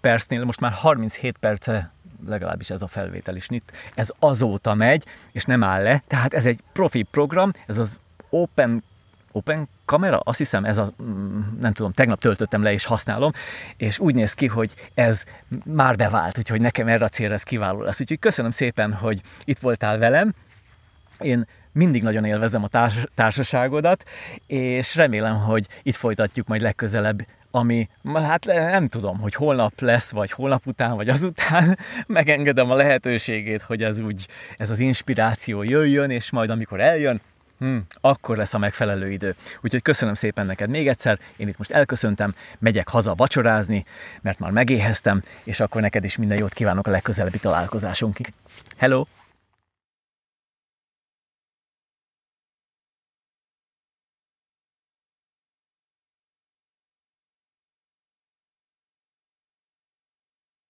percnél, 0.01 0.45
most 0.45 0.61
már 0.61 0.73
37 0.73 1.37
perce 1.39 1.93
legalábbis 2.27 2.71
ez 2.71 2.83
a 2.83 2.87
felvétel 2.87 3.37
is 3.37 3.47
itt, 3.49 3.73
ez 3.95 4.11
azóta 4.19 4.75
megy, 4.75 5.07
és 5.33 5.45
nem 5.45 5.63
áll 5.63 5.83
le, 5.83 6.03
tehát 6.07 6.35
ez 6.35 6.47
egy 6.47 6.61
profi 6.73 7.03
program, 7.03 7.53
ez 7.67 7.79
az 7.79 8.01
Open 8.31 8.83
Open 9.33 9.69
kamera, 9.85 10.19
azt 10.19 10.39
hiszem 10.39 10.65
ez 10.65 10.79
a, 10.79 10.93
mm, 11.03 11.41
nem 11.61 11.73
tudom, 11.73 11.93
tegnap 11.93 12.21
töltöttem 12.21 12.63
le 12.63 12.73
és 12.73 12.85
használom, 12.85 13.33
és 13.77 13.99
úgy 13.99 14.15
néz 14.15 14.35
ki, 14.35 14.47
hogy 14.47 14.75
ez 14.95 15.25
már 15.65 15.97
bevált, 15.97 16.39
úgyhogy 16.39 16.61
nekem 16.61 16.89
erre 16.89 17.05
a 17.05 17.09
célra 17.09 17.35
ez 17.35 17.43
kiváló 17.43 17.83
lesz. 17.83 18.01
Úgyhogy 18.01 18.19
köszönöm 18.19 18.51
szépen, 18.51 18.93
hogy 18.93 19.21
itt 19.45 19.59
voltál 19.59 19.99
velem. 19.99 20.35
Én 21.19 21.47
mindig 21.73 22.03
nagyon 22.03 22.25
élvezem 22.25 22.63
a 22.65 22.69
társ- 22.69 23.09
társaságodat, 23.15 24.05
és 24.47 24.95
remélem, 24.95 25.39
hogy 25.39 25.67
itt 25.83 25.97
folytatjuk 25.97 26.47
majd 26.47 26.61
legközelebb 26.61 27.23
ami, 27.55 27.89
hát 28.15 28.45
nem 28.45 28.89
tudom, 28.89 29.19
hogy 29.19 29.35
holnap 29.35 29.81
lesz, 29.81 30.11
vagy 30.11 30.31
holnap 30.31 30.67
után, 30.67 30.97
vagy 30.97 31.09
azután, 31.09 31.79
megengedem 32.07 32.71
a 32.71 32.75
lehetőségét, 32.75 33.63
hogy 33.63 33.83
ez 33.83 33.99
úgy, 33.99 34.27
ez 34.57 34.71
az 34.71 34.79
inspiráció 34.79 35.63
jöjjön, 35.63 36.11
és 36.11 36.31
majd 36.31 36.51
amikor 36.51 36.81
eljön, 36.81 37.21
Hmm, 37.63 37.87
akkor 38.01 38.37
lesz 38.37 38.55
a 38.55 38.59
megfelelő 38.59 39.11
idő. 39.11 39.35
Úgyhogy 39.61 39.83
köszönöm 39.83 40.15
szépen 40.15 40.47
neked 40.47 40.71
még 40.71 40.89
egyszer, 40.89 41.19
én 41.37 41.49
itt 41.49 41.59
most 41.59 41.71
elköszöntem, 41.71 42.35
megyek 42.59 42.89
haza 42.89 43.15
vacsorázni, 43.15 43.85
mert 44.23 44.39
már 44.39 44.51
megéheztem, 44.51 45.23
és 45.45 45.61
akkor 45.61 45.81
neked 45.81 46.05
is 46.05 46.17
minden 46.17 46.39
jót 46.39 46.53
kívánok 46.53 46.87
a 46.87 46.91
legközelebbi 46.91 47.39
találkozásunkig. 47.39 48.33
Hello! 48.77 49.05